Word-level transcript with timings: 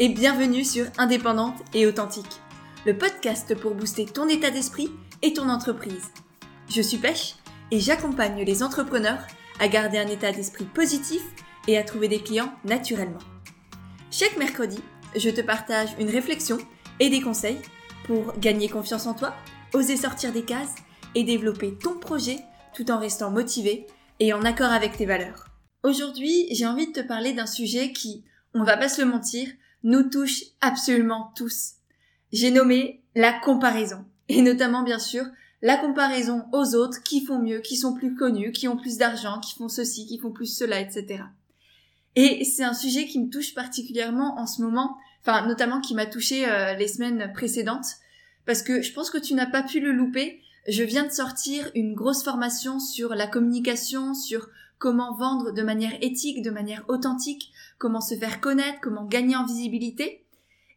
et 0.00 0.08
bienvenue 0.08 0.64
sur 0.64 0.86
Indépendante 0.96 1.56
et 1.74 1.84
Authentique, 1.84 2.40
le 2.86 2.96
podcast 2.96 3.56
pour 3.56 3.74
booster 3.74 4.06
ton 4.06 4.28
état 4.28 4.50
d'esprit 4.50 4.88
et 5.22 5.32
ton 5.32 5.48
entreprise. 5.48 6.12
Je 6.70 6.80
suis 6.80 6.98
Pêche 6.98 7.34
et 7.72 7.80
j'accompagne 7.80 8.44
les 8.44 8.62
entrepreneurs 8.62 9.26
à 9.58 9.66
garder 9.66 9.98
un 9.98 10.06
état 10.06 10.30
d'esprit 10.30 10.66
positif 10.66 11.20
et 11.66 11.76
à 11.76 11.82
trouver 11.82 12.06
des 12.06 12.20
clients 12.20 12.52
naturellement. 12.64 13.18
Chaque 14.12 14.36
mercredi, 14.36 14.78
je 15.16 15.30
te 15.30 15.40
partage 15.40 15.88
une 15.98 16.10
réflexion 16.10 16.58
et 17.00 17.10
des 17.10 17.20
conseils 17.20 17.58
pour 18.04 18.38
gagner 18.38 18.68
confiance 18.68 19.06
en 19.06 19.14
toi, 19.14 19.34
oser 19.74 19.96
sortir 19.96 20.32
des 20.32 20.44
cases 20.44 20.76
et 21.16 21.24
développer 21.24 21.74
ton 21.74 21.98
projet 21.98 22.38
tout 22.72 22.88
en 22.92 23.00
restant 23.00 23.32
motivé 23.32 23.88
et 24.20 24.32
en 24.32 24.44
accord 24.44 24.70
avec 24.70 24.96
tes 24.96 25.06
valeurs. 25.06 25.46
Aujourd'hui, 25.82 26.46
j'ai 26.52 26.66
envie 26.66 26.86
de 26.86 26.92
te 26.92 27.06
parler 27.06 27.32
d'un 27.32 27.46
sujet 27.46 27.92
qui, 27.92 28.24
on 28.54 28.62
va 28.62 28.76
pas 28.76 28.88
se 28.88 29.02
le 29.02 29.08
mentir, 29.08 29.48
nous 29.82 30.04
touche 30.04 30.42
absolument 30.60 31.32
tous. 31.36 31.74
J'ai 32.32 32.50
nommé 32.50 33.02
la 33.14 33.32
comparaison. 33.32 34.04
Et 34.28 34.42
notamment, 34.42 34.82
bien 34.82 34.98
sûr, 34.98 35.24
la 35.62 35.76
comparaison 35.76 36.44
aux 36.52 36.74
autres 36.74 37.02
qui 37.02 37.24
font 37.24 37.38
mieux, 37.38 37.60
qui 37.60 37.76
sont 37.76 37.94
plus 37.94 38.14
connus, 38.14 38.52
qui 38.52 38.68
ont 38.68 38.76
plus 38.76 38.96
d'argent, 38.96 39.40
qui 39.40 39.54
font 39.54 39.68
ceci, 39.68 40.06
qui 40.06 40.18
font 40.18 40.30
plus 40.30 40.46
cela, 40.46 40.80
etc. 40.80 41.24
Et 42.14 42.44
c'est 42.44 42.64
un 42.64 42.74
sujet 42.74 43.06
qui 43.06 43.20
me 43.20 43.30
touche 43.30 43.54
particulièrement 43.54 44.38
en 44.38 44.46
ce 44.46 44.62
moment, 44.62 44.96
enfin 45.22 45.46
notamment 45.46 45.80
qui 45.80 45.94
m'a 45.94 46.06
touché 46.06 46.48
euh, 46.48 46.74
les 46.74 46.88
semaines 46.88 47.32
précédentes, 47.32 47.86
parce 48.46 48.62
que 48.62 48.82
je 48.82 48.92
pense 48.92 49.10
que 49.10 49.18
tu 49.18 49.34
n'as 49.34 49.46
pas 49.46 49.62
pu 49.62 49.80
le 49.80 49.92
louper. 49.92 50.40
Je 50.68 50.82
viens 50.82 51.04
de 51.04 51.12
sortir 51.12 51.70
une 51.74 51.94
grosse 51.94 52.22
formation 52.22 52.78
sur 52.78 53.14
la 53.14 53.26
communication, 53.26 54.14
sur 54.14 54.48
comment 54.78 55.14
vendre 55.16 55.52
de 55.52 55.62
manière 55.62 55.96
éthique, 56.00 56.42
de 56.42 56.50
manière 56.50 56.84
authentique, 56.88 57.52
comment 57.78 58.00
se 58.00 58.14
faire 58.14 58.40
connaître, 58.40 58.80
comment 58.80 59.04
gagner 59.04 59.36
en 59.36 59.46
visibilité. 59.46 60.24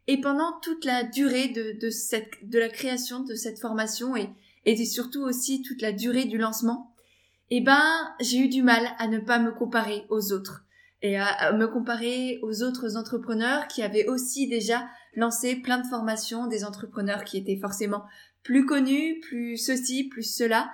Et 0.08 0.20
pendant 0.20 0.60
toute 0.62 0.86
la 0.86 1.04
durée 1.04 1.50
de, 1.50 1.80
de, 1.80 1.90
cette, 1.90 2.30
de 2.44 2.60
la 2.60 2.70
création 2.70 3.24
de 3.24 3.36
cette 3.36 3.60
formation 3.60 4.16
et, 4.16 4.30
et 4.66 4.86
surtout 4.86 5.22
aussi 5.22 5.62
toute 5.62 5.82
la 5.82 5.92
durée 5.92 6.26
du 6.26 6.38
lancement, 6.38 6.94
eh 7.50 7.62
ben, 7.62 7.84
j'ai 8.20 8.38
eu 8.38 8.48
du 8.48 8.64
mal 8.64 8.96
à 8.98 9.08
ne 9.08 9.20
pas 9.20 9.40
me 9.40 9.52
comparer 9.52 10.06
aux 10.10 10.32
autres 10.32 10.66
et 11.02 11.18
à 11.18 11.52
me 11.54 11.68
comparer 11.68 12.40
aux 12.44 12.62
autres 12.62 12.96
entrepreneurs 12.96 13.68
qui 13.68 13.82
avaient 13.82 14.08
aussi 14.08 14.48
déjà 14.48 14.88
lancé 15.16 15.56
plein 15.56 15.80
de 15.80 15.88
formations, 15.88 16.48
des 16.48 16.64
entrepreneurs 16.64 17.24
qui 17.24 17.38
étaient 17.38 17.58
forcément 17.58 18.04
plus 18.44 18.66
connus, 18.66 19.20
plus 19.22 19.58
ceci, 19.58 20.06
plus 20.06 20.24
cela. 20.24 20.72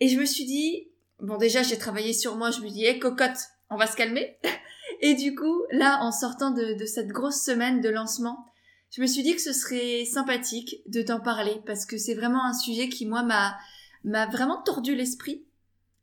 Et 0.00 0.08
je 0.08 0.18
me 0.18 0.24
suis 0.24 0.44
dit, 0.44 0.88
bon 1.20 1.36
déjà 1.36 1.62
j'ai 1.62 1.78
travaillé 1.78 2.12
sur 2.12 2.36
moi, 2.36 2.50
je 2.50 2.60
me 2.60 2.68
dis, 2.68 2.84
hé 2.84 2.98
cocotte, 2.98 3.38
on 3.70 3.76
va 3.76 3.86
se 3.86 3.96
calmer. 3.96 4.38
Et 5.00 5.14
du 5.14 5.34
coup, 5.34 5.62
là, 5.70 5.98
en 6.02 6.10
sortant 6.10 6.50
de, 6.50 6.74
de 6.74 6.86
cette 6.86 7.08
grosse 7.08 7.40
semaine 7.40 7.80
de 7.80 7.88
lancement, 7.88 8.46
je 8.90 9.02
me 9.02 9.06
suis 9.06 9.22
dit 9.22 9.34
que 9.34 9.42
ce 9.42 9.52
serait 9.52 10.04
sympathique 10.04 10.82
de 10.86 11.02
t'en 11.02 11.20
parler 11.20 11.60
parce 11.66 11.84
que 11.84 11.98
c'est 11.98 12.14
vraiment 12.14 12.44
un 12.44 12.54
sujet 12.54 12.88
qui, 12.88 13.06
moi, 13.06 13.22
m'a, 13.22 13.56
m'a 14.04 14.26
vraiment 14.26 14.62
tordu 14.62 14.94
l'esprit. 14.94 15.44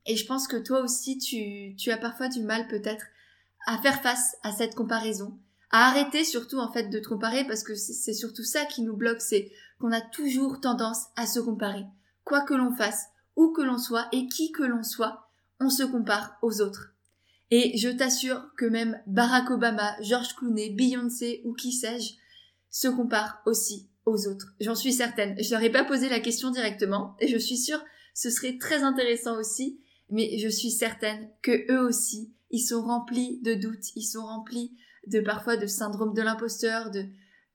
Et 0.05 0.15
je 0.15 0.25
pense 0.25 0.47
que 0.47 0.57
toi 0.57 0.81
aussi, 0.81 1.17
tu, 1.17 1.75
tu 1.77 1.91
as 1.91 1.97
parfois 1.97 2.29
du 2.29 2.41
mal 2.41 2.67
peut-être 2.67 3.05
à 3.65 3.79
faire 3.79 4.01
face 4.01 4.37
à 4.43 4.51
cette 4.51 4.75
comparaison, 4.75 5.39
à 5.71 5.87
arrêter 5.87 6.23
surtout 6.23 6.59
en 6.59 6.71
fait 6.71 6.89
de 6.89 6.99
te 6.99 7.07
comparer 7.07 7.45
parce 7.45 7.63
que 7.63 7.73
c'est 7.73 8.13
surtout 8.13 8.43
ça 8.43 8.65
qui 8.65 8.83
nous 8.83 8.95
bloque, 8.95 9.21
c'est 9.21 9.51
qu'on 9.79 9.91
a 9.91 10.01
toujours 10.01 10.61
tendance 10.61 11.05
à 11.15 11.25
se 11.25 11.39
comparer. 11.39 11.85
Quoi 12.23 12.41
que 12.41 12.53
l'on 12.53 12.75
fasse, 12.75 13.07
où 13.35 13.51
que 13.51 13.61
l'on 13.61 13.77
soit 13.77 14.07
et 14.11 14.27
qui 14.27 14.51
que 14.51 14.63
l'on 14.63 14.83
soit, 14.83 15.29
on 15.59 15.69
se 15.69 15.83
compare 15.83 16.37
aux 16.41 16.61
autres. 16.61 16.93
Et 17.51 17.77
je 17.77 17.89
t'assure 17.89 18.43
que 18.57 18.65
même 18.65 18.99
Barack 19.07 19.51
Obama, 19.51 19.95
George 20.01 20.35
Clooney, 20.35 20.71
Beyoncé 20.71 21.41
ou 21.45 21.53
qui 21.53 21.71
sais-je 21.71 22.13
se 22.69 22.87
comparent 22.87 23.39
aussi 23.45 23.89
aux 24.05 24.27
autres. 24.27 24.53
J'en 24.59 24.75
suis 24.75 24.93
certaine. 24.93 25.35
Je 25.41 25.51
leur 25.51 25.63
ai 25.63 25.71
pas 25.71 25.83
posé 25.83 26.09
la 26.09 26.19
question 26.19 26.51
directement 26.51 27.15
et 27.19 27.27
je 27.27 27.37
suis 27.37 27.57
sûre 27.57 27.81
ce 28.15 28.29
serait 28.29 28.57
très 28.57 28.81
intéressant 28.81 29.37
aussi, 29.37 29.81
mais 30.09 30.39
je 30.39 30.47
suis 30.47 30.71
certaine 30.71 31.29
que 31.41 31.71
eux 31.71 31.85
aussi, 31.85 32.33
ils 32.49 32.61
sont 32.61 32.81
remplis 32.81 33.41
de 33.41 33.53
doutes, 33.53 33.93
ils 33.95 34.05
sont 34.05 34.25
remplis 34.25 34.75
de 35.07 35.19
parfois 35.19 35.57
de 35.57 35.67
syndrome 35.67 36.13
de 36.13 36.21
l'imposteur, 36.21 36.89
de 36.89 37.05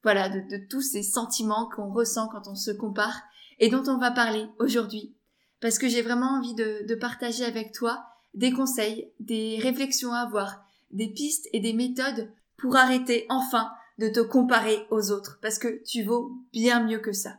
voilà, 0.02 0.28
de, 0.28 0.40
de 0.40 0.62
tous 0.68 0.82
ces 0.82 1.02
sentiments 1.02 1.68
qu'on 1.74 1.92
ressent 1.92 2.28
quand 2.28 2.46
on 2.46 2.54
se 2.54 2.70
compare 2.70 3.22
et 3.58 3.70
dont 3.70 3.82
on 3.86 3.98
va 3.98 4.10
parler 4.10 4.46
aujourd'hui. 4.58 5.14
Parce 5.60 5.78
que 5.78 5.88
j'ai 5.88 6.02
vraiment 6.02 6.38
envie 6.38 6.54
de, 6.54 6.94
partager 6.94 7.44
avec 7.44 7.72
toi 7.72 8.04
des 8.34 8.52
conseils, 8.52 9.12
des 9.18 9.58
réflexions 9.60 10.12
à 10.12 10.20
avoir, 10.20 10.64
des 10.90 11.08
pistes 11.08 11.48
et 11.52 11.60
des 11.60 11.72
méthodes 11.72 12.30
pour 12.56 12.76
arrêter 12.76 13.26
enfin 13.28 13.70
de 13.98 14.08
te 14.08 14.20
comparer 14.20 14.86
aux 14.90 15.10
autres 15.10 15.38
parce 15.42 15.58
que 15.58 15.82
tu 15.84 16.02
vaux 16.02 16.32
bien 16.52 16.84
mieux 16.84 17.00
que 17.00 17.12
ça. 17.12 17.36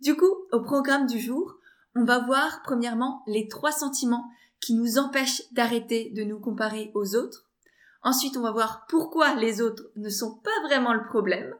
Du 0.00 0.16
coup, 0.16 0.32
au 0.52 0.60
programme 0.60 1.06
du 1.06 1.18
jour, 1.18 1.56
on 1.94 2.04
va 2.04 2.18
voir 2.18 2.62
premièrement 2.62 3.22
les 3.26 3.48
trois 3.48 3.72
sentiments 3.72 4.28
qui 4.60 4.74
nous 4.74 4.98
empêchent 4.98 5.42
d'arrêter 5.52 6.10
de 6.10 6.24
nous 6.24 6.38
comparer 6.38 6.90
aux 6.94 7.16
autres. 7.16 7.46
Ensuite, 8.02 8.36
on 8.36 8.42
va 8.42 8.52
voir 8.52 8.86
pourquoi 8.88 9.34
les 9.34 9.60
autres 9.60 9.84
ne 9.96 10.08
sont 10.08 10.38
pas 10.38 10.66
vraiment 10.66 10.92
le 10.92 11.04
problème. 11.04 11.54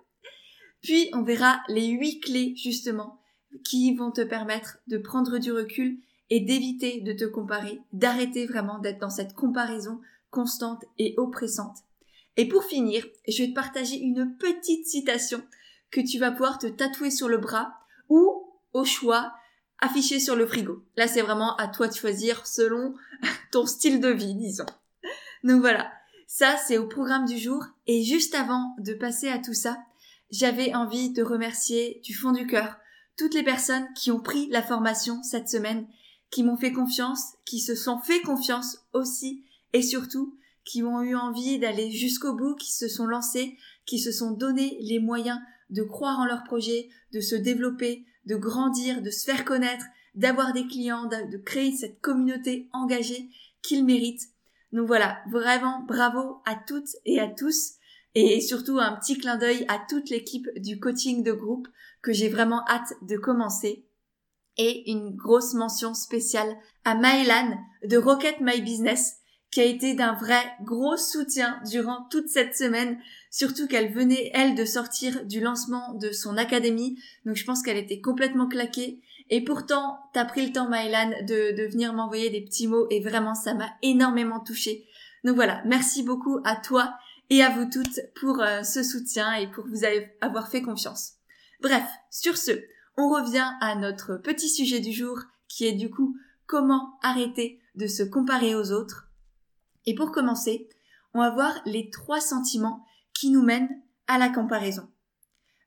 Puis, 0.83 1.11
on 1.15 1.23
verra 1.23 1.61
les 1.69 1.87
huit 1.87 2.21
clés 2.21 2.55
justement 2.57 3.18
qui 3.63 3.95
vont 3.95 4.11
te 4.11 4.21
permettre 4.21 4.79
de 4.87 4.99
prendre 4.99 5.39
du 5.39 5.53
recul 5.53 5.99
et 6.31 6.41
d'éviter 6.41 7.01
de 7.01 7.13
te 7.13 7.25
comparer, 7.25 7.81
d'arrêter 7.93 8.47
vraiment 8.47 8.79
d'être 8.79 9.01
dans 9.01 9.11
cette 9.11 9.35
comparaison 9.35 10.01
constante 10.31 10.85
et 10.99 11.15
oppressante. 11.17 11.79
Et 12.37 12.47
pour 12.47 12.65
finir, 12.65 13.05
je 13.27 13.43
vais 13.43 13.49
te 13.49 13.55
partager 13.55 13.97
une 13.97 14.37
petite 14.37 14.87
citation 14.87 15.43
que 15.91 16.01
tu 16.01 16.19
vas 16.19 16.31
pouvoir 16.31 16.59
te 16.59 16.67
tatouer 16.67 17.11
sur 17.11 17.29
le 17.29 17.39
bras 17.39 17.75
ou, 18.09 18.53
au 18.73 18.85
choix, 18.85 19.33
afficher 19.81 20.21
sur 20.21 20.37
le 20.37 20.47
frigo. 20.47 20.85
Là, 20.97 21.09
c'est 21.09 21.23
vraiment 21.23 21.57
à 21.57 21.69
toi 21.69 21.89
de 21.89 21.95
choisir 21.95 22.47
selon 22.47 22.95
ton 23.53 23.67
style 23.67 24.01
de 24.01 24.09
vie, 24.09 24.35
disons. 24.35 24.67
Donc 25.45 25.61
voilà, 25.61 25.91
ça 26.27 26.57
c'est 26.57 26.79
au 26.79 26.87
programme 26.87 27.25
du 27.25 27.39
jour. 27.39 27.65
Et 27.87 28.03
juste 28.03 28.35
avant 28.35 28.75
de 28.79 28.93
passer 28.93 29.29
à 29.29 29.39
tout 29.39 29.55
ça, 29.55 29.79
j'avais 30.31 30.75
envie 30.75 31.11
de 31.11 31.23
remercier 31.23 32.01
du 32.05 32.15
fond 32.15 32.33
du 32.33 32.47
cœur 32.47 32.77
toutes 33.19 33.35
les 33.35 33.43
personnes 33.43 33.87
qui 33.95 34.11
ont 34.11 34.21
pris 34.21 34.49
la 34.49 34.63
formation 34.63 35.23
cette 35.23 35.49
semaine 35.49 35.87
qui 36.31 36.43
m'ont 36.43 36.57
fait 36.57 36.73
confiance, 36.73 37.35
qui 37.45 37.59
se 37.59 37.75
sont 37.75 37.99
fait 37.99 38.21
confiance 38.21 38.79
aussi 38.93 39.45
et 39.73 39.83
surtout 39.83 40.39
qui 40.65 40.83
ont 40.83 41.03
eu 41.03 41.15
envie 41.15 41.59
d'aller 41.59 41.91
jusqu'au 41.91 42.35
bout, 42.35 42.55
qui 42.55 42.73
se 42.73 42.89
sont 42.89 43.07
lancés, 43.07 43.57
qui 43.87 43.99
se 43.99 44.13
sont 44.13 44.33
donné 44.33 44.79
les 44.83 44.99
moyens 44.99 45.41
de 45.71 45.83
croire 45.83 46.21
en 46.21 46.27
leur 46.27 46.45
projet, 46.45 46.91
de 47.13 47.21
se 47.21 47.35
développer, 47.35 48.05
de 48.27 48.37
grandir, 48.37 49.03
de 49.03 49.11
se 49.11 49.25
faire 49.25 49.45
connaître, 49.45 49.87
d'avoir 50.15 50.53
des 50.53 50.67
clients, 50.67 51.07
de, 51.07 51.39
créer 51.39 51.73
cette 51.73 52.01
communauté 52.01 52.69
engagée 52.73 53.31
qu'ils 53.63 53.85
méritent. 53.85 54.29
Donc 54.73 54.87
voilà, 54.87 55.19
vraiment 55.31 55.83
bravo 55.87 56.43
à 56.45 56.55
toutes 56.55 56.97
et 57.07 57.19
à 57.19 57.29
tous 57.29 57.75
et 58.15 58.41
surtout 58.41 58.79
un 58.79 58.97
petit 58.97 59.19
clin 59.19 59.37
d'œil 59.37 59.65
à 59.69 59.81
toute 59.89 60.11
l'équipe 60.11 60.49
du 60.57 60.79
coaching 60.79 61.23
de 61.23 61.33
groupe 61.33 61.69
que 62.09 62.15
j'ai 62.15 62.31
vraiment 62.31 62.65
hâte 62.67 62.95
de 63.03 63.19
commencer 63.19 63.85
et 64.57 64.91
une 64.91 65.15
grosse 65.15 65.53
mention 65.53 65.93
spéciale 65.93 66.57
à 66.87 66.95
Maëlan 66.95 67.59
de 67.85 67.99
Rocket 67.99 68.41
My 68.41 68.63
Business 68.63 69.17
qui 69.51 69.61
a 69.61 69.65
été 69.65 69.93
d'un 69.93 70.15
vrai 70.15 70.41
gros 70.63 70.97
soutien 70.97 71.61
durant 71.71 72.07
toute 72.11 72.29
cette 72.29 72.57
semaine, 72.57 72.99
surtout 73.31 73.67
qu'elle 73.69 73.93
venait, 73.93 74.31
elle, 74.33 74.55
de 74.55 74.65
sortir 74.65 75.27
du 75.27 75.41
lancement 75.41 75.93
de 76.01 76.11
son 76.11 76.39
académie, 76.39 76.99
donc 77.27 77.37
je 77.37 77.45
pense 77.45 77.63
qu'elle 77.63 77.77
était 77.77 78.01
complètement 78.01 78.49
claquée. 78.49 79.03
Et 79.29 79.45
pourtant, 79.45 79.99
t'as 80.15 80.25
pris 80.25 80.47
le 80.47 80.53
temps, 80.53 80.69
Maëlan, 80.71 81.11
de, 81.27 81.55
de 81.55 81.71
venir 81.71 81.93
m'envoyer 81.93 82.31
des 82.31 82.41
petits 82.41 82.69
mots, 82.69 82.87
et 82.89 83.01
vraiment, 83.01 83.35
ça 83.35 83.53
m'a 83.53 83.69
énormément 83.83 84.41
touchée. 84.41 84.87
Donc 85.25 85.35
voilà, 85.35 85.61
merci 85.67 86.03
beaucoup 86.03 86.41
à 86.45 86.57
toi 86.57 86.95
et 87.29 87.43
à 87.43 87.51
vous 87.51 87.67
toutes 87.67 88.01
pour 88.19 88.41
euh, 88.41 88.63
ce 88.63 88.83
soutien 88.83 89.35
et 89.35 89.51
pour 89.51 89.67
vous 89.67 89.85
avoir 90.23 90.49
fait 90.49 90.63
confiance. 90.63 91.18
Bref, 91.61 91.85
sur 92.11 92.37
ce, 92.37 92.53
on 92.97 93.09
revient 93.09 93.51
à 93.61 93.75
notre 93.75 94.17
petit 94.17 94.49
sujet 94.49 94.81
du 94.81 94.93
jour 94.93 95.19
qui 95.49 95.67
est 95.67 95.73
du 95.73 95.91
coup 95.91 96.17
comment 96.47 96.99
arrêter 97.03 97.61
de 97.75 97.87
se 97.87 98.03
comparer 98.03 98.55
aux 98.55 98.73
autres. 98.73 99.09
Et 99.87 99.95
pour 99.95 100.13
commencer, 100.13 100.69
on 101.15 101.21
va 101.21 101.31
voir 101.31 101.61
les 101.65 101.91
trois 101.91 102.21
sentiments 102.21 102.85
qui 103.13 103.31
nous 103.31 103.43
mènent 103.43 103.83
à 104.07 104.19
la 104.19 104.29
comparaison. 104.29 104.89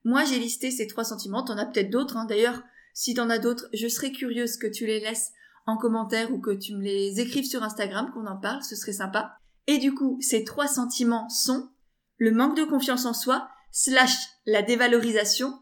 Moi, 0.03 0.23
j'ai 0.25 0.39
listé 0.39 0.71
ces 0.71 0.87
trois 0.87 1.03
sentiments, 1.03 1.43
t'en 1.43 1.57
as 1.57 1.65
peut-être 1.65 1.89
d'autres, 1.89 2.17
hein. 2.17 2.25
d'ailleurs, 2.25 2.63
si 2.93 3.13
t'en 3.13 3.29
as 3.29 3.39
d'autres, 3.39 3.67
je 3.73 3.87
serais 3.87 4.11
curieuse 4.11 4.57
que 4.57 4.67
tu 4.67 4.85
les 4.85 4.99
laisses 4.99 5.31
en 5.65 5.77
commentaire 5.77 6.33
ou 6.33 6.39
que 6.39 6.51
tu 6.51 6.75
me 6.75 6.81
les 6.81 7.19
écrives 7.19 7.45
sur 7.45 7.63
Instagram, 7.63 8.11
qu'on 8.13 8.25
en 8.25 8.37
parle, 8.37 8.63
ce 8.63 8.75
serait 8.75 8.93
sympa. 8.93 9.37
Et 9.67 9.77
du 9.77 9.93
coup, 9.93 10.17
ces 10.21 10.43
trois 10.43 10.67
sentiments 10.67 11.29
sont 11.29 11.69
le 12.17 12.31
manque 12.31 12.57
de 12.57 12.63
confiance 12.63 13.05
en 13.05 13.13
soi, 13.13 13.49
slash 13.71 14.15
la 14.45 14.61
dévalorisation, 14.61 15.60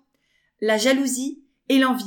la 0.62 0.78
jalousie 0.78 1.44
et 1.70 1.80
l'envie. 1.80 2.06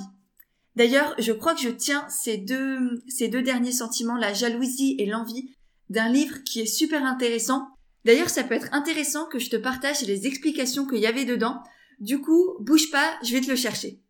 D'ailleurs, 0.77 1.15
je 1.19 1.33
crois 1.33 1.55
que 1.55 1.61
je 1.61 1.69
tiens 1.69 2.07
ces 2.09 2.39
deux, 2.39 3.03
ces 3.09 3.29
deux 3.29 3.43
derniers 3.43 3.73
sentiments, 3.73 4.17
la 4.17 4.33
jalousie 4.33 4.97
et 4.99 5.07
l'envie, 5.07 5.55
d'un 5.91 6.09
livre 6.09 6.43
qui 6.45 6.61
est 6.61 6.67
super 6.67 7.05
intéressant, 7.05 7.69
D'ailleurs, 8.05 8.31
ça 8.31 8.43
peut 8.43 8.55
être 8.55 8.73
intéressant 8.73 9.27
que 9.27 9.39
je 9.39 9.51
te 9.51 9.57
partage 9.57 10.03
les 10.03 10.27
explications 10.27 10.87
qu'il 10.87 10.99
y 10.99 11.07
avait 11.07 11.25
dedans. 11.25 11.63
Du 12.01 12.21
coup, 12.21 12.57
bouge 12.61 12.91
pas, 12.91 13.17
je 13.23 13.33
vais 13.33 13.41
te 13.41 13.51
le 13.51 13.57
chercher. 13.57 14.01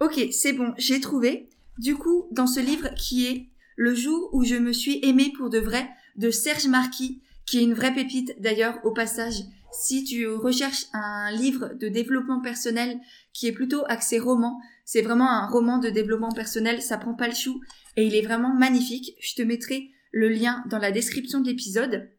Ok, 0.00 0.20
c'est 0.30 0.52
bon, 0.52 0.74
j'ai 0.76 1.00
trouvé. 1.00 1.48
Du 1.78 1.96
coup, 1.96 2.28
dans 2.32 2.46
ce 2.46 2.60
livre 2.60 2.90
qui 2.96 3.26
est 3.26 3.48
Le 3.76 3.94
jour 3.94 4.28
où 4.32 4.44
je 4.44 4.56
me 4.56 4.72
suis 4.72 5.00
aimé 5.02 5.32
pour 5.36 5.48
de 5.48 5.58
vrai 5.58 5.88
de 6.16 6.30
Serge 6.30 6.66
Marquis, 6.66 7.22
qui 7.46 7.58
est 7.58 7.62
une 7.62 7.72
vraie 7.72 7.94
pépite 7.94 8.34
d'ailleurs 8.40 8.78
au 8.84 8.92
passage. 8.92 9.44
Si 9.72 10.04
tu 10.04 10.28
recherches 10.28 10.86
un 10.92 11.30
livre 11.32 11.72
de 11.80 11.88
développement 11.88 12.40
personnel 12.40 13.00
qui 13.32 13.46
est 13.46 13.52
plutôt 13.52 13.84
axé 13.88 14.18
roman, 14.18 14.60
c'est 14.84 15.02
vraiment 15.02 15.30
un 15.30 15.46
roman 15.46 15.78
de 15.78 15.88
développement 15.88 16.32
personnel, 16.32 16.82
ça 16.82 16.98
prend 16.98 17.14
pas 17.14 17.28
le 17.28 17.34
chou 17.34 17.60
et 17.96 18.06
il 18.06 18.14
est 18.14 18.22
vraiment 18.22 18.54
magnifique. 18.54 19.16
Je 19.20 19.34
te 19.34 19.42
mettrai 19.42 19.90
le 20.10 20.28
lien 20.28 20.62
dans 20.68 20.78
la 20.78 20.92
description 20.92 21.40
de 21.40 21.48
l'épisode. 21.48 22.10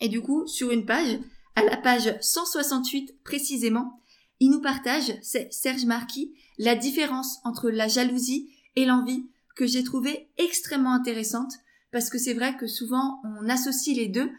Et 0.00 0.08
du 0.08 0.20
coup, 0.20 0.46
sur 0.46 0.70
une 0.70 0.86
page, 0.86 1.18
à 1.56 1.64
la 1.64 1.76
page 1.76 2.14
168 2.20 3.22
précisément, 3.24 4.00
il 4.40 4.50
nous 4.50 4.60
partage, 4.60 5.14
c'est 5.22 5.52
Serge 5.52 5.84
Marquis, 5.84 6.34
la 6.58 6.74
différence 6.74 7.38
entre 7.44 7.70
la 7.70 7.88
jalousie 7.88 8.48
et 8.76 8.84
l'envie 8.84 9.26
que 9.56 9.66
j'ai 9.66 9.84
trouvé 9.84 10.28
extrêmement 10.38 10.94
intéressante 10.94 11.52
parce 11.90 12.10
que 12.10 12.18
c'est 12.18 12.34
vrai 12.34 12.56
que 12.56 12.66
souvent 12.66 13.20
on 13.24 13.48
associe 13.48 13.96
les 13.96 14.08
deux 14.08 14.30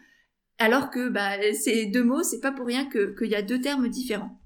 alors 0.58 0.90
que 0.90 1.08
bah, 1.08 1.36
ces 1.52 1.86
deux 1.86 2.04
mots, 2.04 2.22
c'est 2.22 2.40
pas 2.40 2.52
pour 2.52 2.66
rien 2.66 2.88
qu'il 2.88 3.28
y 3.28 3.34
a 3.34 3.42
deux 3.42 3.60
termes 3.60 3.88
différents. 3.88 4.38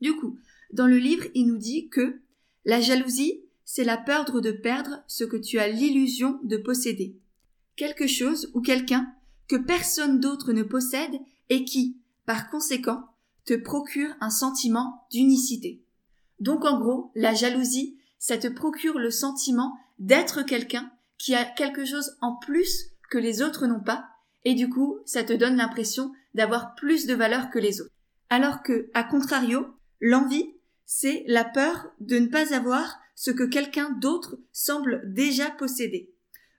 Du 0.00 0.14
coup, 0.14 0.38
dans 0.72 0.86
le 0.86 0.98
livre, 0.98 1.26
il 1.34 1.46
nous 1.46 1.58
dit 1.58 1.88
que 1.88 2.20
la 2.64 2.80
jalousie, 2.80 3.42
c'est 3.64 3.84
la 3.84 3.96
peur 3.96 4.24
de 4.24 4.50
perdre 4.50 5.02
ce 5.06 5.24
que 5.24 5.36
tu 5.36 5.58
as 5.58 5.68
l'illusion 5.68 6.38
de 6.42 6.56
posséder 6.56 7.16
quelque 7.76 8.06
chose 8.06 8.50
ou 8.54 8.60
quelqu'un 8.60 9.12
que 9.48 9.56
personne 9.56 10.18
d'autre 10.18 10.52
ne 10.52 10.62
possède 10.62 11.14
et 11.50 11.64
qui, 11.64 12.00
par 12.24 12.50
conséquent, 12.50 13.04
te 13.44 13.54
procure 13.54 14.10
un 14.20 14.30
sentiment 14.30 15.06
d'unicité. 15.12 15.84
Donc 16.40 16.64
en 16.64 16.80
gros, 16.80 17.12
la 17.14 17.34
jalousie, 17.34 17.98
ça 18.18 18.38
te 18.38 18.48
procure 18.48 18.98
le 18.98 19.10
sentiment 19.10 19.76
d'être 19.98 20.42
quelqu'un 20.42 20.90
qui 21.18 21.34
a 21.34 21.44
quelque 21.44 21.84
chose 21.84 22.16
en 22.20 22.34
plus 22.34 22.90
que 23.10 23.18
les 23.18 23.40
autres 23.40 23.66
n'ont 23.66 23.80
pas, 23.80 24.08
et 24.46 24.54
du 24.54 24.70
coup, 24.70 25.00
ça 25.04 25.24
te 25.24 25.32
donne 25.32 25.56
l'impression 25.56 26.12
d'avoir 26.34 26.76
plus 26.76 27.06
de 27.06 27.14
valeur 27.14 27.50
que 27.50 27.58
les 27.58 27.80
autres. 27.80 27.90
Alors 28.30 28.62
que, 28.62 28.88
à 28.94 29.02
contrario, 29.02 29.66
l'envie, 30.00 30.54
c'est 30.84 31.24
la 31.26 31.42
peur 31.42 31.90
de 31.98 32.20
ne 32.20 32.28
pas 32.28 32.54
avoir 32.54 33.00
ce 33.16 33.32
que 33.32 33.42
quelqu'un 33.42 33.90
d'autre 33.90 34.38
semble 34.52 35.02
déjà 35.12 35.50
posséder. 35.50 36.12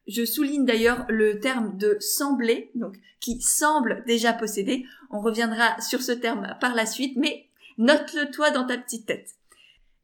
Je 0.06 0.26
souligne 0.26 0.66
d'ailleurs 0.66 1.06
le 1.08 1.40
terme 1.40 1.78
de 1.78 1.96
sembler, 2.02 2.72
donc 2.76 2.98
qui 3.22 3.42
semble 3.42 4.04
déjà 4.06 4.34
posséder. 4.34 4.86
On 5.10 5.22
reviendra 5.22 5.80
sur 5.80 6.02
ce 6.02 6.12
terme 6.12 6.58
par 6.60 6.76
la 6.76 6.86
suite, 6.86 7.16
mais 7.16 7.48
note-le 7.78 8.30
toi 8.32 8.52
dans 8.52 8.68
ta 8.68 8.78
petite 8.78 9.06
tête. 9.06 9.36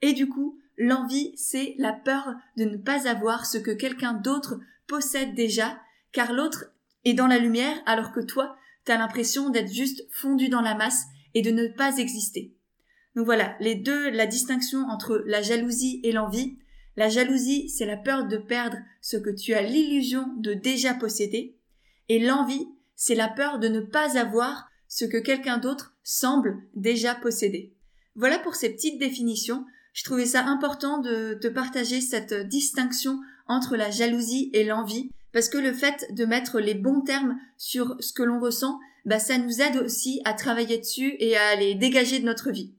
Et 0.01 0.13
du 0.13 0.29
coup, 0.29 0.57
l'envie, 0.77 1.33
c'est 1.35 1.75
la 1.77 1.91
peur 1.91 2.33
de 2.55 2.63
ne 2.63 2.77
pas 2.77 3.09
avoir 3.09 3.45
ce 3.45 3.57
que 3.57 3.71
quelqu'un 3.71 4.13
d'autre 4.13 4.57
possède 4.87 5.35
déjà, 5.35 5.77
car 6.13 6.31
l'autre 6.31 6.67
est 7.05 7.13
dans 7.13 7.27
la 7.27 7.39
lumière 7.39 7.75
alors 7.85 8.11
que 8.11 8.19
toi, 8.19 8.55
t'as 8.85 8.97
l'impression 8.97 9.49
d'être 9.49 9.71
juste 9.71 10.05
fondu 10.11 10.49
dans 10.49 10.61
la 10.61 10.75
masse 10.75 11.03
et 11.33 11.41
de 11.41 11.51
ne 11.51 11.67
pas 11.67 11.97
exister. 11.97 12.53
Donc 13.15 13.25
voilà, 13.25 13.55
les 13.59 13.75
deux, 13.75 14.09
la 14.09 14.25
distinction 14.25 14.79
entre 14.89 15.23
la 15.25 15.41
jalousie 15.41 15.99
et 16.03 16.11
l'envie, 16.11 16.57
la 16.95 17.09
jalousie, 17.09 17.69
c'est 17.69 17.85
la 17.85 17.97
peur 17.97 18.27
de 18.27 18.37
perdre 18.37 18.77
ce 19.01 19.17
que 19.17 19.29
tu 19.29 19.53
as 19.53 19.61
l'illusion 19.61 20.27
de 20.37 20.53
déjà 20.53 20.93
posséder. 20.93 21.57
Et 22.09 22.19
l'envie, 22.19 22.67
c'est 22.95 23.15
la 23.15 23.27
peur 23.27 23.59
de 23.59 23.67
ne 23.67 23.79
pas 23.79 24.17
avoir 24.17 24.69
ce 24.87 25.05
que 25.05 25.17
quelqu'un 25.17 25.57
d'autre 25.57 25.95
semble 26.03 26.57
déjà 26.75 27.15
posséder. 27.15 27.73
Voilà 28.15 28.37
pour 28.37 28.55
ces 28.55 28.69
petites 28.69 28.99
définitions. 28.99 29.65
Je 29.93 30.03
trouvais 30.03 30.25
ça 30.25 30.45
important 30.45 30.99
de 30.99 31.37
te 31.41 31.47
partager 31.47 31.99
cette 31.99 32.33
distinction 32.47 33.19
entre 33.47 33.75
la 33.75 33.89
jalousie 33.89 34.51
et 34.53 34.63
l'envie, 34.63 35.11
parce 35.33 35.49
que 35.49 35.57
le 35.57 35.73
fait 35.73 36.07
de 36.11 36.25
mettre 36.25 36.59
les 36.59 36.75
bons 36.75 37.01
termes 37.01 37.37
sur 37.57 37.97
ce 37.99 38.13
que 38.13 38.23
l'on 38.23 38.39
ressent, 38.39 38.79
bah 39.05 39.19
ça 39.19 39.37
nous 39.37 39.61
aide 39.61 39.77
aussi 39.77 40.21
à 40.23 40.33
travailler 40.33 40.77
dessus 40.77 41.15
et 41.19 41.35
à 41.35 41.55
les 41.55 41.75
dégager 41.75 42.19
de 42.19 42.25
notre 42.25 42.51
vie. 42.51 42.73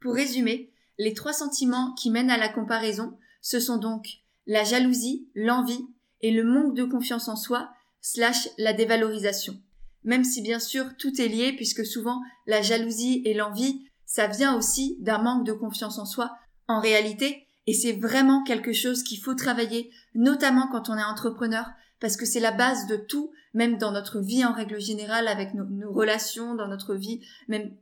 Pour 0.00 0.14
résumer, 0.14 0.72
les 0.98 1.14
trois 1.14 1.32
sentiments 1.32 1.94
qui 1.94 2.10
mènent 2.10 2.30
à 2.30 2.38
la 2.38 2.48
comparaison, 2.48 3.16
ce 3.42 3.60
sont 3.60 3.76
donc 3.76 4.08
la 4.46 4.64
jalousie, 4.64 5.28
l'envie 5.34 5.86
et 6.22 6.32
le 6.32 6.42
manque 6.42 6.74
de 6.74 6.84
confiance 6.84 7.28
en 7.28 7.36
soi, 7.36 7.70
slash 8.00 8.48
la 8.58 8.72
dévalorisation. 8.72 9.60
Même 10.02 10.24
si 10.24 10.42
bien 10.42 10.58
sûr 10.58 10.96
tout 10.96 11.20
est 11.20 11.28
lié 11.28 11.52
puisque 11.52 11.84
souvent 11.84 12.20
la 12.46 12.62
jalousie 12.62 13.22
et 13.24 13.34
l'envie, 13.34 13.84
ça 14.06 14.26
vient 14.26 14.56
aussi 14.56 14.96
d'un 15.00 15.18
manque 15.18 15.46
de 15.46 15.52
confiance 15.52 15.98
en 15.98 16.06
soi 16.06 16.36
en 16.66 16.80
réalité, 16.80 17.46
et 17.66 17.74
c'est 17.74 17.92
vraiment 17.92 18.42
quelque 18.44 18.72
chose 18.72 19.02
qu'il 19.02 19.20
faut 19.20 19.34
travailler, 19.34 19.90
notamment 20.14 20.68
quand 20.70 20.88
on 20.88 20.96
est 20.96 21.04
entrepreneur, 21.04 21.66
parce 22.00 22.16
que 22.16 22.26
c'est 22.26 22.40
la 22.40 22.52
base 22.52 22.86
de 22.86 22.96
tout, 22.96 23.32
même 23.54 23.78
dans 23.78 23.92
notre 23.92 24.20
vie 24.20 24.44
en 24.44 24.52
règle 24.52 24.80
générale, 24.80 25.28
avec 25.28 25.54
nos, 25.54 25.92
relations, 25.92 26.54
dans 26.54 26.68
notre 26.68 26.94
vie, 26.94 27.20
même 27.48 27.74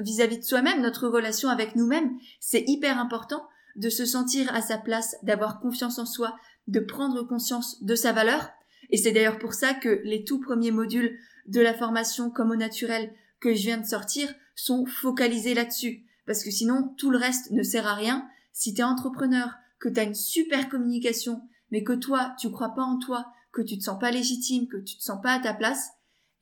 vis-à-vis 0.00 0.36
-vis 0.36 0.40
de 0.40 0.44
soi-même, 0.44 0.82
notre 0.82 1.08
relation 1.08 1.48
avec 1.48 1.76
nous-mêmes, 1.76 2.10
c'est 2.40 2.64
hyper 2.66 2.98
important 2.98 3.46
de 3.76 3.88
se 3.88 4.04
sentir 4.04 4.54
à 4.54 4.60
sa 4.60 4.78
place, 4.78 5.16
d'avoir 5.22 5.60
confiance 5.60 5.98
en 5.98 6.06
soi, 6.06 6.36
de 6.68 6.80
prendre 6.80 7.22
conscience 7.22 7.82
de 7.82 7.94
sa 7.94 8.12
valeur. 8.12 8.50
Et 8.90 8.96
c'est 8.96 9.12
d'ailleurs 9.12 9.38
pour 9.38 9.54
ça 9.54 9.74
que 9.74 10.00
les 10.04 10.24
tout 10.24 10.40
premiers 10.40 10.70
modules 10.70 11.18
de 11.46 11.60
la 11.60 11.74
formation 11.74 12.30
comme 12.30 12.50
au 12.50 12.56
naturel 12.56 13.12
que 13.40 13.54
je 13.54 13.62
viens 13.62 13.78
de 13.78 13.86
sortir 13.86 14.32
sont 14.54 14.86
focalisés 14.86 15.54
là-dessus. 15.54 16.04
Parce 16.26 16.44
que 16.44 16.50
sinon, 16.50 16.94
tout 16.98 17.10
le 17.10 17.18
reste 17.18 17.50
ne 17.50 17.62
sert 17.62 17.86
à 17.86 17.94
rien. 17.94 18.28
Si 18.52 18.74
t'es 18.74 18.82
entrepreneur, 18.82 19.54
que 19.80 19.88
t'as 19.88 20.04
une 20.04 20.14
super 20.14 20.68
communication, 20.68 21.42
mais 21.70 21.82
que 21.82 21.94
toi, 21.94 22.34
tu 22.38 22.50
crois 22.50 22.74
pas 22.74 22.82
en 22.82 22.98
toi, 22.98 23.32
que 23.52 23.62
tu 23.62 23.78
te 23.78 23.84
sens 23.84 23.98
pas 23.98 24.10
légitime, 24.10 24.68
que 24.68 24.78
tu 24.78 24.96
te 24.96 25.02
sens 25.02 25.20
pas 25.22 25.32
à 25.32 25.38
ta 25.38 25.54
place, 25.54 25.90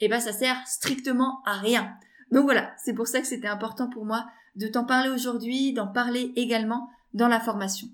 eh 0.01 0.09
ben, 0.09 0.21
ça 0.21 0.33
sert 0.33 0.57
strictement 0.67 1.43
à 1.45 1.55
rien. 1.55 1.95
Donc 2.31 2.45
voilà, 2.45 2.73
c'est 2.83 2.95
pour 2.95 3.09
ça 3.09 3.21
que 3.21 3.27
c'était 3.27 3.49
important 3.49 3.89
pour 3.89 4.05
moi 4.05 4.27
de 4.57 4.67
t'en 4.67 4.85
parler 4.85 5.11
aujourd'hui, 5.11 5.73
d'en 5.73 5.89
parler 5.89 6.33
également 6.37 6.89
dans 7.13 7.29
la 7.29 7.41
formation. 7.41 7.89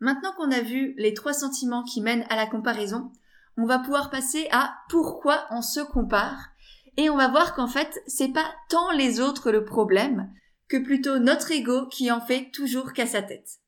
Maintenant 0.00 0.32
qu'on 0.36 0.50
a 0.50 0.60
vu 0.60 0.94
les 0.96 1.14
trois 1.14 1.32
sentiments 1.32 1.84
qui 1.84 2.00
mènent 2.00 2.26
à 2.30 2.36
la 2.36 2.46
comparaison, 2.46 3.12
on 3.56 3.66
va 3.66 3.78
pouvoir 3.78 4.10
passer 4.10 4.48
à 4.50 4.74
pourquoi 4.88 5.46
on 5.50 5.62
se 5.62 5.80
compare 5.80 6.50
et 6.96 7.10
on 7.10 7.16
va 7.16 7.28
voir 7.28 7.54
qu'en 7.54 7.66
fait, 7.66 8.00
c'est 8.06 8.32
pas 8.32 8.46
tant 8.68 8.90
les 8.92 9.20
autres 9.20 9.50
le 9.50 9.64
problème 9.64 10.32
que 10.68 10.78
plutôt 10.78 11.18
notre 11.18 11.50
ego 11.50 11.86
qui 11.86 12.10
en 12.10 12.20
fait 12.20 12.50
toujours 12.52 12.92
qu'à 12.92 13.06
sa 13.06 13.22
tête. 13.22 13.58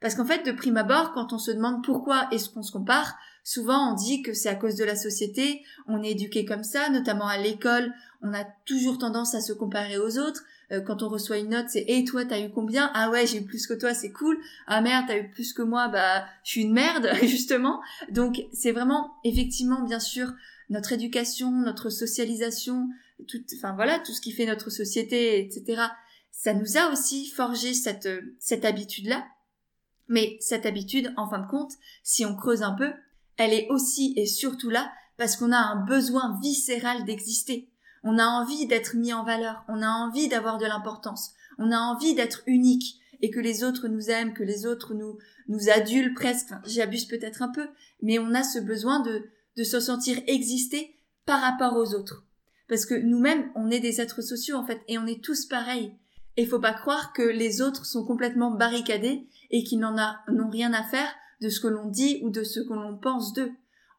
Parce 0.00 0.14
qu'en 0.14 0.24
fait, 0.24 0.44
de 0.44 0.52
prime 0.52 0.76
abord, 0.76 1.12
quand 1.12 1.32
on 1.32 1.38
se 1.38 1.50
demande 1.50 1.84
pourquoi 1.84 2.28
est-ce 2.32 2.48
qu'on 2.48 2.62
se 2.62 2.72
compare, 2.72 3.14
souvent 3.50 3.90
on 3.90 3.94
dit 3.94 4.22
que 4.22 4.32
c'est 4.32 4.48
à 4.48 4.54
cause 4.54 4.76
de 4.76 4.84
la 4.84 4.94
société, 4.94 5.64
on 5.88 6.04
est 6.04 6.12
éduqué 6.12 6.44
comme 6.44 6.62
ça, 6.62 6.88
notamment 6.88 7.26
à 7.26 7.36
l'école, 7.36 7.92
on 8.22 8.32
a 8.32 8.44
toujours 8.64 8.96
tendance 8.98 9.34
à 9.34 9.40
se 9.40 9.52
comparer 9.52 9.98
aux 9.98 10.18
autres, 10.18 10.44
euh, 10.70 10.80
quand 10.80 11.02
on 11.02 11.08
reçoit 11.08 11.38
une 11.38 11.48
note, 11.48 11.66
c'est 11.68 11.84
"Et 11.88 12.04
toi, 12.04 12.24
t'as 12.24 12.38
eu 12.40 12.50
combien? 12.50 12.92
Ah 12.94 13.10
ouais, 13.10 13.26
j'ai 13.26 13.38
eu 13.38 13.44
plus 13.44 13.66
que 13.66 13.74
toi, 13.74 13.92
c'est 13.92 14.12
cool. 14.12 14.38
Ah 14.68 14.80
merde, 14.80 15.06
t'as 15.08 15.18
eu 15.18 15.30
plus 15.30 15.52
que 15.52 15.62
moi, 15.62 15.88
bah 15.88 16.24
je 16.44 16.50
suis 16.52 16.62
une 16.62 16.72
merde 16.72 17.10
justement." 17.22 17.80
Donc 18.12 18.40
c'est 18.52 18.70
vraiment 18.70 19.14
effectivement 19.24 19.82
bien 19.82 20.00
sûr 20.00 20.32
notre 20.68 20.92
éducation, 20.92 21.50
notre 21.50 21.90
socialisation, 21.90 22.88
tout, 23.26 23.42
enfin 23.56 23.72
voilà, 23.74 23.98
tout 23.98 24.12
ce 24.12 24.20
qui 24.20 24.30
fait 24.30 24.46
notre 24.46 24.70
société, 24.70 25.40
etc. 25.44 25.82
Ça 26.30 26.54
nous 26.54 26.76
a 26.78 26.92
aussi 26.92 27.26
forgé 27.26 27.74
cette 27.74 28.08
cette 28.38 28.64
habitude 28.64 29.08
là. 29.08 29.26
Mais 30.06 30.36
cette 30.40 30.66
habitude, 30.66 31.12
en 31.16 31.28
fin 31.28 31.40
de 31.40 31.48
compte, 31.48 31.72
si 32.04 32.24
on 32.24 32.36
creuse 32.36 32.62
un 32.62 32.74
peu, 32.74 32.92
elle 33.40 33.54
est 33.54 33.66
aussi 33.70 34.12
et 34.16 34.26
surtout 34.26 34.70
là 34.70 34.92
parce 35.16 35.36
qu'on 35.36 35.52
a 35.52 35.58
un 35.58 35.84
besoin 35.84 36.38
viscéral 36.40 37.04
d'exister. 37.04 37.68
On 38.02 38.18
a 38.18 38.24
envie 38.24 38.66
d'être 38.66 38.96
mis 38.96 39.12
en 39.12 39.24
valeur, 39.24 39.64
on 39.68 39.82
a 39.82 39.88
envie 39.88 40.28
d'avoir 40.28 40.58
de 40.58 40.66
l'importance, 40.66 41.32
on 41.58 41.72
a 41.72 41.78
envie 41.78 42.14
d'être 42.14 42.42
unique 42.46 42.98
et 43.20 43.30
que 43.30 43.40
les 43.40 43.64
autres 43.64 43.88
nous 43.88 44.08
aiment, 44.08 44.32
que 44.32 44.42
les 44.42 44.66
autres 44.66 44.94
nous 44.94 45.18
nous 45.48 45.68
adulent 45.68 46.14
presque. 46.14 46.50
J'abuse 46.64 47.06
peut-être 47.06 47.42
un 47.42 47.48
peu, 47.48 47.68
mais 48.02 48.18
on 48.18 48.34
a 48.34 48.42
ce 48.42 48.58
besoin 48.58 49.00
de 49.00 49.24
de 49.56 49.64
se 49.64 49.80
sentir 49.80 50.18
exister 50.26 50.94
par 51.26 51.40
rapport 51.40 51.76
aux 51.76 51.94
autres. 51.94 52.24
Parce 52.68 52.86
que 52.86 52.94
nous-mêmes, 52.94 53.50
on 53.54 53.70
est 53.70 53.80
des 53.80 54.00
êtres 54.00 54.22
sociaux 54.22 54.56
en 54.56 54.64
fait 54.64 54.80
et 54.88 54.98
on 54.98 55.06
est 55.06 55.22
tous 55.22 55.46
pareils. 55.46 55.92
Et 56.36 56.46
faut 56.46 56.60
pas 56.60 56.72
croire 56.72 57.12
que 57.12 57.22
les 57.22 57.60
autres 57.60 57.84
sont 57.84 58.06
complètement 58.06 58.52
barricadés 58.52 59.26
et 59.50 59.64
qu'ils 59.64 59.80
n'en 59.80 59.96
ont 59.96 60.50
rien 60.50 60.72
à 60.72 60.84
faire 60.84 61.12
de 61.40 61.48
ce 61.48 61.60
que 61.60 61.68
l'on 61.68 61.88
dit 61.88 62.20
ou 62.22 62.30
de 62.30 62.42
ce 62.42 62.60
que 62.60 62.72
l'on 62.72 62.96
pense 62.96 63.32
d'eux. 63.32 63.52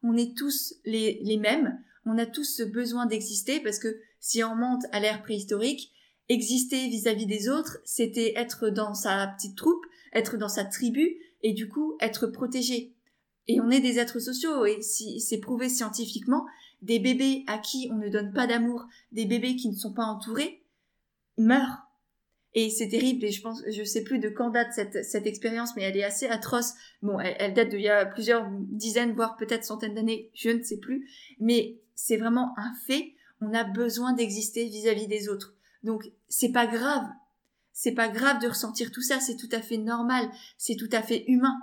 On 0.04 0.18
est 0.18 0.36
tous 0.36 0.76
les, 0.86 1.20
les 1.24 1.38
mêmes, 1.38 1.80
on 2.06 2.18
a 2.18 2.26
tous 2.26 2.46
ce 2.46 2.64
besoin 2.64 3.06
d'exister 3.06 3.60
parce 3.60 3.80
que 3.80 4.00
si 4.20 4.44
on 4.44 4.56
monte 4.56 4.84
à 4.92 5.00
l'ère 5.00 5.22
préhistorique, 5.22 5.92
exister 6.30 6.88
vis-à-vis 6.88 7.26
des 7.26 7.50
autres, 7.50 7.80
c'était 7.84 8.34
être 8.36 8.70
dans 8.70 8.94
sa 8.94 9.28
petite 9.28 9.58
troupe, 9.58 9.86
être 10.14 10.38
dans 10.38 10.50
sa 10.50 10.66
tribu 10.66 11.18
et 11.44 11.54
du 11.54 11.68
coup 11.68 11.98
être 12.00 12.28
protégé. 12.28 12.96
Et 13.48 13.60
on 13.60 13.70
est 13.70 13.80
des 13.80 13.98
êtres 14.00 14.20
sociaux, 14.20 14.66
et 14.66 14.82
si 14.82 15.20
c'est 15.20 15.40
prouvé 15.40 15.68
scientifiquement, 15.68 16.46
des 16.82 17.00
bébés 17.00 17.44
à 17.48 17.58
qui 17.58 17.90
on 17.92 17.98
ne 17.98 18.10
donne 18.10 18.34
pas 18.34 18.48
d'amour, 18.48 18.86
des 19.12 19.26
bébés 19.26 19.56
qui 19.56 19.70
ne 19.70 19.76
sont 19.76 19.94
pas 19.94 20.06
entourés, 20.06 20.64
meurent. 21.38 21.91
Et 22.54 22.70
c'est 22.70 22.90
terrible, 22.90 23.24
et 23.24 23.32
je 23.32 23.42
pense, 23.42 23.64
je 23.70 23.84
sais 23.84 24.04
plus 24.04 24.20
de 24.20 24.28
quand 24.28 24.50
date 24.50 24.74
cette, 24.74 25.06
cette 25.06 25.26
expérience, 25.26 25.76
mais 25.76 25.84
elle 25.84 25.96
est 25.96 26.04
assez 26.04 26.28
atroce. 26.28 26.74
Bon, 27.02 27.18
elle, 27.20 27.54
date 27.54 27.70
d'il 27.70 27.82
y 27.82 27.90
a 27.90 28.06
plusieurs 28.06 28.46
dizaines, 28.52 29.14
voire 29.14 29.38
peut-être 29.38 29.64
centaines 29.64 29.94
d'années, 29.94 30.30
je 30.34 30.50
ne 30.50 30.62
sais 30.62 30.78
plus. 30.78 31.10
Mais 31.40 31.80
c'est 31.96 32.18
vraiment 32.18 32.54
un 32.58 32.74
fait. 32.86 33.14
On 33.40 33.54
a 33.54 33.64
besoin 33.64 34.14
d'exister 34.14 34.66
vis-à-vis 34.66 35.08
des 35.08 35.30
autres. 35.30 35.56
Donc, 35.84 36.12
c'est 36.28 36.52
pas 36.52 36.68
grave. 36.68 37.08
C'est 37.72 37.94
pas 37.94 38.10
grave 38.10 38.42
de 38.42 38.50
ressentir 38.50 38.92
tout 38.92 39.02
ça, 39.02 39.22
c'est 39.22 39.38
tout 39.38 39.50
à 39.54 39.62
fait 39.62 39.78
normal, 39.78 40.30
c'est 40.58 40.76
tout 40.76 40.90
à 40.92 41.02
fait 41.02 41.24
humain. 41.28 41.58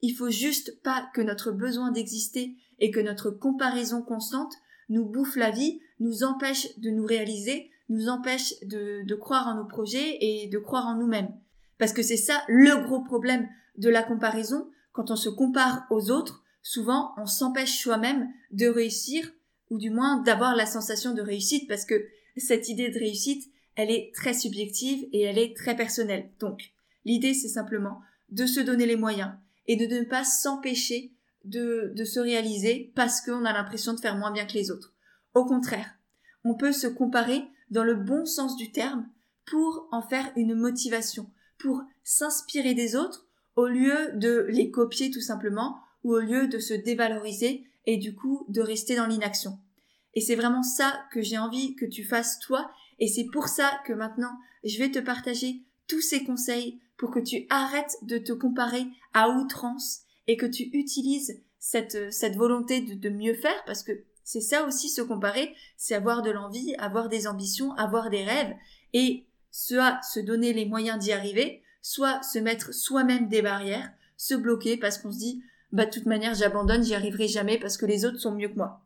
Il 0.00 0.14
faut 0.14 0.30
juste 0.30 0.80
pas 0.82 1.10
que 1.12 1.20
notre 1.20 1.50
besoin 1.50 1.90
d'exister 1.90 2.54
et 2.78 2.92
que 2.92 3.00
notre 3.00 3.30
comparaison 3.30 4.00
constante 4.00 4.54
nous 4.88 5.04
bouffe 5.04 5.36
la 5.36 5.50
vie, 5.50 5.80
nous 5.98 6.22
empêche 6.22 6.78
de 6.78 6.90
nous 6.90 7.04
réaliser, 7.04 7.70
nous 7.90 8.08
empêche 8.08 8.54
de, 8.62 9.02
de 9.04 9.14
croire 9.14 9.48
en 9.48 9.56
nos 9.56 9.66
projets 9.66 10.16
et 10.20 10.46
de 10.46 10.58
croire 10.58 10.86
en 10.86 10.94
nous-mêmes. 10.96 11.34
Parce 11.76 11.92
que 11.92 12.02
c'est 12.02 12.16
ça 12.16 12.42
le 12.48 12.84
gros 12.84 13.02
problème 13.02 13.48
de 13.76 13.90
la 13.90 14.02
comparaison. 14.02 14.70
Quand 14.92 15.10
on 15.10 15.16
se 15.16 15.28
compare 15.28 15.86
aux 15.90 16.10
autres, 16.10 16.42
souvent 16.62 17.12
on 17.18 17.26
s'empêche 17.26 17.78
soi-même 17.78 18.28
de 18.52 18.66
réussir 18.68 19.30
ou 19.70 19.78
du 19.78 19.90
moins 19.90 20.22
d'avoir 20.22 20.56
la 20.56 20.66
sensation 20.66 21.14
de 21.14 21.22
réussite 21.22 21.68
parce 21.68 21.84
que 21.84 22.06
cette 22.36 22.68
idée 22.68 22.90
de 22.90 22.98
réussite, 22.98 23.50
elle 23.74 23.90
est 23.90 24.12
très 24.14 24.34
subjective 24.34 25.08
et 25.12 25.22
elle 25.22 25.38
est 25.38 25.56
très 25.56 25.76
personnelle. 25.76 26.30
Donc, 26.38 26.72
l'idée 27.04 27.34
c'est 27.34 27.48
simplement 27.48 28.00
de 28.30 28.46
se 28.46 28.60
donner 28.60 28.86
les 28.86 28.96
moyens 28.96 29.32
et 29.66 29.76
de 29.76 29.86
ne 29.86 30.04
pas 30.04 30.24
s'empêcher 30.24 31.12
de, 31.44 31.92
de 31.96 32.04
se 32.04 32.20
réaliser 32.20 32.92
parce 32.94 33.20
qu'on 33.20 33.44
a 33.44 33.52
l'impression 33.52 33.94
de 33.94 34.00
faire 34.00 34.16
moins 34.16 34.32
bien 34.32 34.46
que 34.46 34.54
les 34.54 34.70
autres. 34.70 34.94
Au 35.34 35.44
contraire, 35.44 35.96
on 36.44 36.54
peut 36.54 36.72
se 36.72 36.86
comparer 36.86 37.44
dans 37.70 37.84
le 37.84 37.94
bon 37.94 38.24
sens 38.26 38.56
du 38.56 38.72
terme 38.72 39.08
pour 39.46 39.88
en 39.92 40.02
faire 40.02 40.32
une 40.36 40.54
motivation, 40.54 41.30
pour 41.58 41.82
s'inspirer 42.02 42.74
des 42.74 42.96
autres 42.96 43.26
au 43.56 43.66
lieu 43.66 44.12
de 44.14 44.46
les 44.48 44.70
copier 44.70 45.10
tout 45.10 45.20
simplement 45.20 45.78
ou 46.04 46.14
au 46.14 46.20
lieu 46.20 46.48
de 46.48 46.58
se 46.58 46.74
dévaloriser 46.74 47.64
et 47.86 47.96
du 47.96 48.14
coup 48.14 48.44
de 48.48 48.60
rester 48.60 48.96
dans 48.96 49.06
l'inaction. 49.06 49.58
Et 50.14 50.20
c'est 50.20 50.36
vraiment 50.36 50.62
ça 50.62 51.04
que 51.12 51.22
j'ai 51.22 51.38
envie 51.38 51.74
que 51.76 51.86
tu 51.86 52.04
fasses 52.04 52.38
toi 52.40 52.70
et 52.98 53.08
c'est 53.08 53.26
pour 53.32 53.48
ça 53.48 53.80
que 53.86 53.92
maintenant 53.92 54.32
je 54.64 54.78
vais 54.78 54.90
te 54.90 54.98
partager 54.98 55.62
tous 55.88 56.00
ces 56.00 56.24
conseils 56.24 56.80
pour 56.96 57.10
que 57.10 57.20
tu 57.20 57.46
arrêtes 57.50 57.96
de 58.02 58.18
te 58.18 58.32
comparer 58.32 58.86
à 59.14 59.30
outrance 59.30 60.00
et 60.26 60.36
que 60.36 60.46
tu 60.46 60.64
utilises 60.72 61.42
cette, 61.58 62.12
cette 62.12 62.36
volonté 62.36 62.80
de, 62.80 62.94
de 62.94 63.08
mieux 63.08 63.34
faire 63.34 63.64
parce 63.66 63.82
que 63.82 64.04
c'est 64.30 64.40
ça 64.40 64.64
aussi 64.64 64.88
se 64.88 65.02
comparer, 65.02 65.56
c'est 65.76 65.96
avoir 65.96 66.22
de 66.22 66.30
l'envie, 66.30 66.76
avoir 66.78 67.08
des 67.08 67.26
ambitions, 67.26 67.72
avoir 67.72 68.10
des 68.10 68.22
rêves 68.22 68.54
et 68.92 69.26
soit 69.50 70.00
se 70.02 70.20
donner 70.20 70.52
les 70.52 70.66
moyens 70.66 71.00
d'y 71.00 71.10
arriver, 71.10 71.64
soit 71.82 72.22
se 72.22 72.38
mettre 72.38 72.72
soi-même 72.72 73.28
des 73.28 73.42
barrières, 73.42 73.90
se 74.16 74.34
bloquer 74.34 74.76
parce 74.76 74.98
qu'on 74.98 75.10
se 75.10 75.18
dit 75.18 75.42
bah 75.72 75.84
de 75.84 75.90
toute 75.90 76.06
manière 76.06 76.36
j'abandonne, 76.36 76.84
j'y 76.84 76.94
arriverai 76.94 77.26
jamais 77.26 77.58
parce 77.58 77.76
que 77.76 77.86
les 77.86 78.04
autres 78.04 78.20
sont 78.20 78.30
mieux 78.30 78.48
que 78.48 78.54
moi. 78.54 78.80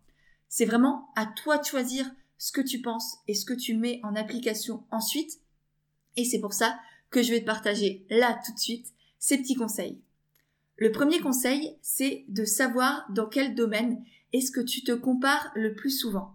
C'est 0.49 0.65
vraiment 0.65 1.11
à 1.15 1.27
toi 1.27 1.59
de 1.59 1.65
choisir 1.67 2.07
ce 2.39 2.51
que 2.51 2.63
tu 2.63 2.81
penses 2.81 3.19
et 3.29 3.35
ce 3.35 3.45
que 3.45 3.53
tu 3.53 3.77
mets 3.77 4.01
en 4.03 4.17
application 4.17 4.85
ensuite. 4.91 5.41
Et 6.17 6.25
c'est 6.25 6.41
pour 6.41 6.55
ça 6.55 6.79
que 7.11 7.23
je 7.23 7.33
vais 7.33 7.41
te 7.41 7.47
partager 7.47 8.07
là 8.09 8.41
tout 8.47 8.55
de 8.55 8.59
suite 8.59 8.95
ces 9.19 9.37
petits 9.37 9.57
conseils. 9.57 10.01
Le 10.79 10.91
premier 10.91 11.21
conseil, 11.21 11.77
c'est 11.83 12.25
de 12.29 12.47
savoir 12.47 13.05
dans 13.11 13.27
quel 13.27 13.55
domaine 13.55 14.03
est-ce 14.35 14.51
que 14.51 14.61
tu 14.61 14.83
te 14.83 14.93
compares 14.93 15.53
le 15.55 15.75
plus 15.75 15.91
souvent. 15.91 16.35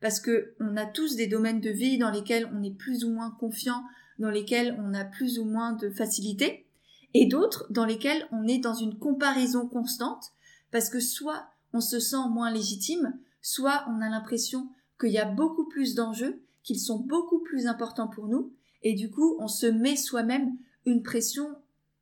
Parce 0.00 0.20
que 0.20 0.54
on 0.60 0.76
a 0.76 0.86
tous 0.86 1.16
des 1.16 1.26
domaines 1.26 1.60
de 1.60 1.70
vie 1.70 1.98
dans 1.98 2.10
lesquels 2.10 2.48
on 2.54 2.62
est 2.62 2.76
plus 2.76 3.04
ou 3.04 3.10
moins 3.10 3.32
confiant, 3.32 3.82
dans 4.20 4.30
lesquels 4.30 4.78
on 4.78 4.94
a 4.94 5.04
plus 5.04 5.40
ou 5.40 5.44
moins 5.44 5.72
de 5.72 5.90
facilité, 5.90 6.64
et 7.12 7.26
d'autres 7.26 7.66
dans 7.70 7.84
lesquels 7.84 8.28
on 8.30 8.46
est 8.46 8.58
dans 8.58 8.74
une 8.74 8.98
comparaison 8.98 9.66
constante, 9.66 10.30
parce 10.70 10.88
que 10.88 11.00
soit 11.00 11.48
on 11.72 11.80
se 11.80 11.98
sent 11.98 12.28
moins 12.30 12.52
légitime, 12.52 13.18
soit 13.42 13.84
on 13.88 14.00
a 14.00 14.08
l'impression 14.08 14.68
qu'il 15.00 15.10
y 15.10 15.18
a 15.18 15.24
beaucoup 15.24 15.64
plus 15.64 15.96
d'enjeux, 15.96 16.40
qu'ils 16.62 16.80
sont 16.80 17.00
beaucoup 17.00 17.40
plus 17.40 17.66
importants 17.66 18.08
pour 18.08 18.28
nous, 18.28 18.52
et 18.82 18.94
du 18.94 19.10
coup 19.10 19.36
on 19.40 19.48
se 19.48 19.66
met 19.66 19.96
soi-même 19.96 20.56
une 20.86 21.02
pression 21.02 21.48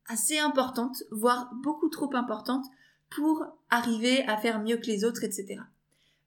assez 0.07 0.37
importante, 0.37 1.03
voire 1.09 1.51
beaucoup 1.63 1.89
trop 1.89 2.13
importante, 2.15 2.65
pour 3.15 3.45
arriver 3.69 4.23
à 4.23 4.37
faire 4.37 4.61
mieux 4.61 4.77
que 4.77 4.87
les 4.87 5.03
autres, 5.03 5.23
etc. 5.23 5.59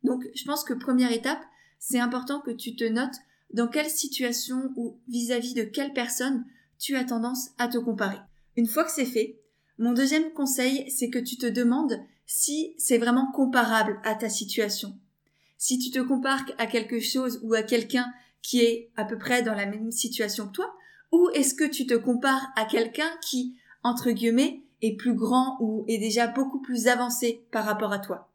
Donc 0.03 0.25
je 0.35 0.45
pense 0.45 0.65
que 0.65 0.75
première 0.75 1.13
étape, 1.13 1.43
c'est 1.79 1.99
important 1.99 2.41
que 2.41 2.51
tu 2.51 2.77
te 2.77 2.85
notes 2.85 3.17
dans 3.53 3.69
quelle 3.69 3.91
situation 3.91 4.73
ou 4.77 4.99
vis-à-vis 5.09 5.55
de 5.55 5.63
quelle 5.63 5.93
personne 5.93 6.45
tu 6.79 6.97
as 6.97 7.05
tendance 7.05 7.51
à 7.59 7.69
te 7.69 7.79
comparer. 7.79 8.19
Une 8.57 8.67
fois 8.67 8.85
que 8.85 8.91
c'est 8.91 9.07
fait, 9.07 9.41
mon 9.79 9.93
deuxième 9.93 10.33
conseil, 10.33 10.91
c'est 10.91 11.11
que 11.11 11.19
tu 11.19 11.37
te 11.37 11.47
demandes 11.47 11.99
si 12.27 12.75
c'est 12.79 12.99
vraiment 12.99 13.31
comparable 13.33 14.01
à 14.05 14.15
ta 14.15 14.29
situation. 14.29 14.99
Si 15.59 15.79
tu 15.79 15.91
te 15.91 16.01
compares 16.01 16.45
à 16.59 16.67
quelque 16.67 17.01
chose 17.01 17.41
ou 17.43 17.55
à 17.55 17.63
quelqu'un 17.63 18.13
qui 18.43 18.61
est 18.61 18.91
à 18.97 19.05
peu 19.05 19.19
près 19.19 19.43
dans 19.43 19.55
la 19.55 19.67
même 19.67 19.91
situation 19.91 20.47
que 20.47 20.53
toi, 20.53 20.75
ou 21.13 21.31
est-ce 21.35 21.55
que 21.55 21.65
tu 21.65 21.87
te 21.87 21.95
compares 21.95 22.47
à 22.57 22.65
quelqu'un 22.65 23.11
qui, 23.23 23.57
entre 23.83 24.11
guillemets, 24.11 24.63
est 24.83 24.97
plus 24.97 25.15
grand 25.15 25.57
ou 25.61 25.85
est 25.89 25.99
déjà 25.99 26.27
beaucoup 26.27 26.61
plus 26.61 26.89
avancé 26.89 27.45
par 27.51 27.65
rapport 27.65 27.93
à 27.93 27.99
toi. 27.99 28.31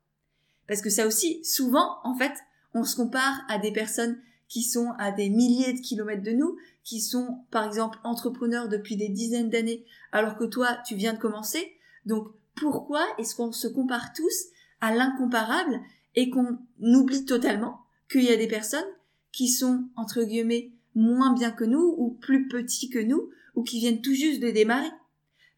Parce 0.67 0.81
que 0.81 0.89
ça 0.89 1.07
aussi, 1.07 1.43
souvent, 1.43 1.97
en 2.03 2.15
fait, 2.15 2.33
on 2.73 2.83
se 2.83 2.95
compare 2.95 3.41
à 3.49 3.57
des 3.57 3.71
personnes 3.71 4.17
qui 4.47 4.63
sont 4.63 4.91
à 4.97 5.11
des 5.11 5.29
milliers 5.29 5.73
de 5.73 5.79
kilomètres 5.79 6.23
de 6.23 6.31
nous, 6.31 6.57
qui 6.83 6.99
sont, 6.99 7.39
par 7.51 7.65
exemple, 7.65 7.99
entrepreneurs 8.03 8.67
depuis 8.67 8.97
des 8.97 9.09
dizaines 9.09 9.49
d'années, 9.49 9.85
alors 10.11 10.35
que 10.35 10.43
toi, 10.43 10.77
tu 10.85 10.95
viens 10.95 11.13
de 11.13 11.19
commencer. 11.19 11.73
Donc, 12.05 12.27
pourquoi 12.55 13.05
est-ce 13.17 13.35
qu'on 13.35 13.51
se 13.51 13.67
compare 13.67 14.13
tous 14.13 14.47
à 14.81 14.93
l'incomparable 14.93 15.79
et 16.15 16.29
qu'on 16.29 16.57
oublie 16.79 17.25
totalement 17.25 17.79
qu'il 18.11 18.23
y 18.23 18.29
a 18.29 18.35
des 18.35 18.47
personnes 18.47 18.83
qui 19.31 19.47
sont, 19.47 19.85
entre 19.95 20.23
guillemets, 20.23 20.71
moins 20.95 21.33
bien 21.33 21.51
que 21.51 21.63
nous 21.63 21.95
ou 21.97 22.09
plus 22.09 22.47
petits 22.47 22.89
que 22.89 22.99
nous 22.99 23.29
ou 23.55 23.63
qui 23.63 23.79
viennent 23.79 24.01
tout 24.01 24.13
juste 24.13 24.41
de 24.41 24.51
démarrer? 24.51 24.91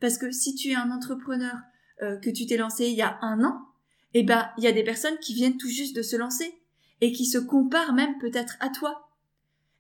Parce 0.03 0.17
que 0.17 0.31
si 0.31 0.53
tu 0.53 0.71
es 0.71 0.75
un 0.75 0.91
entrepreneur 0.91 1.55
euh, 2.01 2.17
que 2.17 2.29
tu 2.29 2.45
t'es 2.45 2.57
lancé 2.57 2.87
il 2.87 2.93
y 2.93 3.01
a 3.01 3.17
un 3.21 3.41
an, 3.41 3.69
eh 4.13 4.23
ben, 4.23 4.49
il 4.57 4.65
y 4.65 4.67
a 4.67 4.73
des 4.73 4.83
personnes 4.83 5.17
qui 5.19 5.33
viennent 5.33 5.55
tout 5.55 5.69
juste 5.69 5.95
de 5.95 6.01
se 6.01 6.17
lancer 6.17 6.59
et 6.99 7.13
qui 7.13 7.25
se 7.25 7.37
comparent 7.37 7.93
même 7.93 8.17
peut-être 8.17 8.57
à 8.59 8.67
toi. 8.67 9.09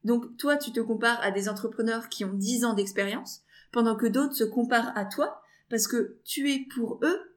Donc, 0.05 0.37
toi, 0.37 0.55
tu 0.55 0.71
te 0.71 0.79
compares 0.79 1.21
à 1.21 1.31
des 1.31 1.49
entrepreneurs 1.49 2.07
qui 2.07 2.23
ont 2.23 2.31
10 2.31 2.63
ans 2.63 2.73
d'expérience, 2.73 3.41
pendant 3.73 3.97
que 3.97 4.05
d'autres 4.05 4.33
se 4.33 4.45
comparent 4.45 4.97
à 4.97 5.03
toi 5.03 5.41
parce 5.69 5.89
que 5.89 6.17
tu 6.23 6.49
es 6.53 6.67
pour 6.73 7.01
eux 7.03 7.35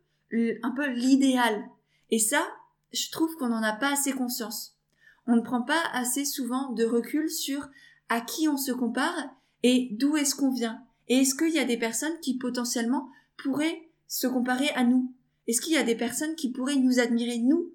un 0.62 0.70
peu 0.70 0.88
l'idéal. 0.88 1.68
Et 2.12 2.20
ça, 2.20 2.46
je 2.92 3.10
trouve 3.10 3.34
qu'on 3.34 3.48
n'en 3.48 3.64
a 3.64 3.72
pas 3.72 3.94
assez 3.94 4.12
conscience. 4.12 4.76
On 5.26 5.34
ne 5.34 5.42
prend 5.42 5.62
pas 5.62 5.82
assez 5.92 6.24
souvent 6.24 6.70
de 6.70 6.84
recul 6.84 7.28
sur 7.30 7.68
à 8.08 8.20
qui 8.20 8.46
on 8.46 8.56
se 8.56 8.70
compare 8.70 9.28
et 9.64 9.88
d'où 9.90 10.16
est-ce 10.16 10.36
qu'on 10.36 10.52
vient. 10.52 10.86
Et 11.08 11.18
est-ce 11.18 11.34
qu'il 11.34 11.54
y 11.54 11.58
a 11.58 11.64
des 11.64 11.78
personnes 11.78 12.18
qui 12.20 12.36
potentiellement 12.38 13.08
pourraient 13.36 13.88
se 14.08 14.26
comparer 14.26 14.70
à 14.70 14.84
nous? 14.84 15.12
Est-ce 15.46 15.60
qu'il 15.60 15.74
y 15.74 15.78
a 15.78 15.84
des 15.84 15.94
personnes 15.94 16.34
qui 16.34 16.50
pourraient 16.50 16.76
nous 16.76 16.98
admirer 16.98 17.38
nous? 17.38 17.72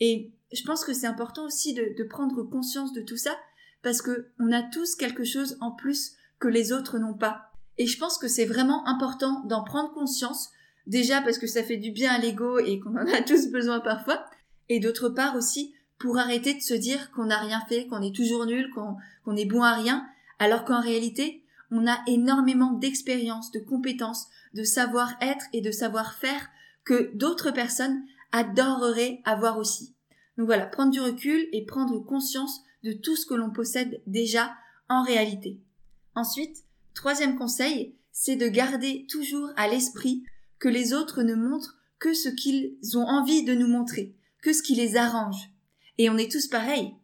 Et 0.00 0.32
je 0.52 0.62
pense 0.64 0.84
que 0.84 0.92
c'est 0.92 1.06
important 1.06 1.46
aussi 1.46 1.74
de, 1.74 2.04
prendre 2.04 2.42
conscience 2.42 2.92
de 2.92 3.02
tout 3.02 3.16
ça 3.16 3.36
parce 3.82 4.02
que 4.02 4.28
on 4.38 4.52
a 4.52 4.62
tous 4.62 4.94
quelque 4.94 5.24
chose 5.24 5.56
en 5.60 5.70
plus 5.70 6.12
que 6.38 6.48
les 6.48 6.72
autres 6.72 6.98
n'ont 6.98 7.14
pas. 7.14 7.52
Et 7.78 7.86
je 7.86 7.98
pense 7.98 8.18
que 8.18 8.28
c'est 8.28 8.44
vraiment 8.44 8.86
important 8.86 9.44
d'en 9.46 9.62
prendre 9.64 9.92
conscience, 9.92 10.50
déjà 10.86 11.22
parce 11.22 11.38
que 11.38 11.46
ça 11.46 11.62
fait 11.62 11.76
du 11.76 11.92
bien 11.92 12.12
à 12.12 12.18
l'ego 12.18 12.58
et 12.58 12.78
qu'on 12.80 12.96
en 12.96 13.06
a 13.06 13.22
tous 13.26 13.48
besoin 13.48 13.80
parfois, 13.80 14.24
et 14.68 14.80
d'autre 14.80 15.08
part 15.08 15.36
aussi 15.36 15.74
pour 15.98 16.18
arrêter 16.18 16.54
de 16.54 16.60
se 16.60 16.74
dire 16.74 17.10
qu'on 17.12 17.26
n'a 17.26 17.38
rien 17.38 17.60
fait, 17.68 17.86
qu'on 17.86 18.02
est 18.02 18.14
toujours 18.14 18.46
nul, 18.46 18.70
qu'on 18.70 19.36
est 19.36 19.44
bon 19.44 19.62
à 19.62 19.74
rien, 19.74 20.06
alors 20.38 20.64
qu'en 20.64 20.80
réalité, 20.80 21.39
on 21.70 21.86
a 21.86 21.98
énormément 22.06 22.72
d'expérience, 22.72 23.50
de 23.52 23.60
compétences, 23.60 24.26
de 24.54 24.64
savoir-être 24.64 25.44
et 25.52 25.60
de 25.60 25.70
savoir-faire 25.70 26.48
que 26.84 27.10
d'autres 27.14 27.50
personnes 27.50 28.02
adoreraient 28.32 29.20
avoir 29.24 29.58
aussi. 29.58 29.94
Donc 30.36 30.46
voilà, 30.46 30.66
prendre 30.66 30.90
du 30.90 31.00
recul 31.00 31.48
et 31.52 31.64
prendre 31.64 31.98
conscience 32.00 32.60
de 32.82 32.92
tout 32.92 33.16
ce 33.16 33.26
que 33.26 33.34
l'on 33.34 33.50
possède 33.50 34.00
déjà 34.06 34.54
en 34.88 35.02
réalité. 35.02 35.60
Ensuite, 36.14 36.64
troisième 36.94 37.36
conseil, 37.36 37.94
c'est 38.12 38.36
de 38.36 38.48
garder 38.48 39.06
toujours 39.08 39.50
à 39.56 39.68
l'esprit 39.68 40.24
que 40.58 40.68
les 40.68 40.92
autres 40.92 41.22
ne 41.22 41.34
montrent 41.34 41.78
que 41.98 42.14
ce 42.14 42.28
qu'ils 42.28 42.78
ont 42.94 43.06
envie 43.06 43.44
de 43.44 43.54
nous 43.54 43.68
montrer, 43.68 44.16
que 44.42 44.52
ce 44.52 44.62
qui 44.62 44.74
les 44.74 44.96
arrange. 44.96 45.50
Et 45.98 46.10
on 46.10 46.16
est 46.16 46.30
tous 46.30 46.48
pareils. 46.48 46.94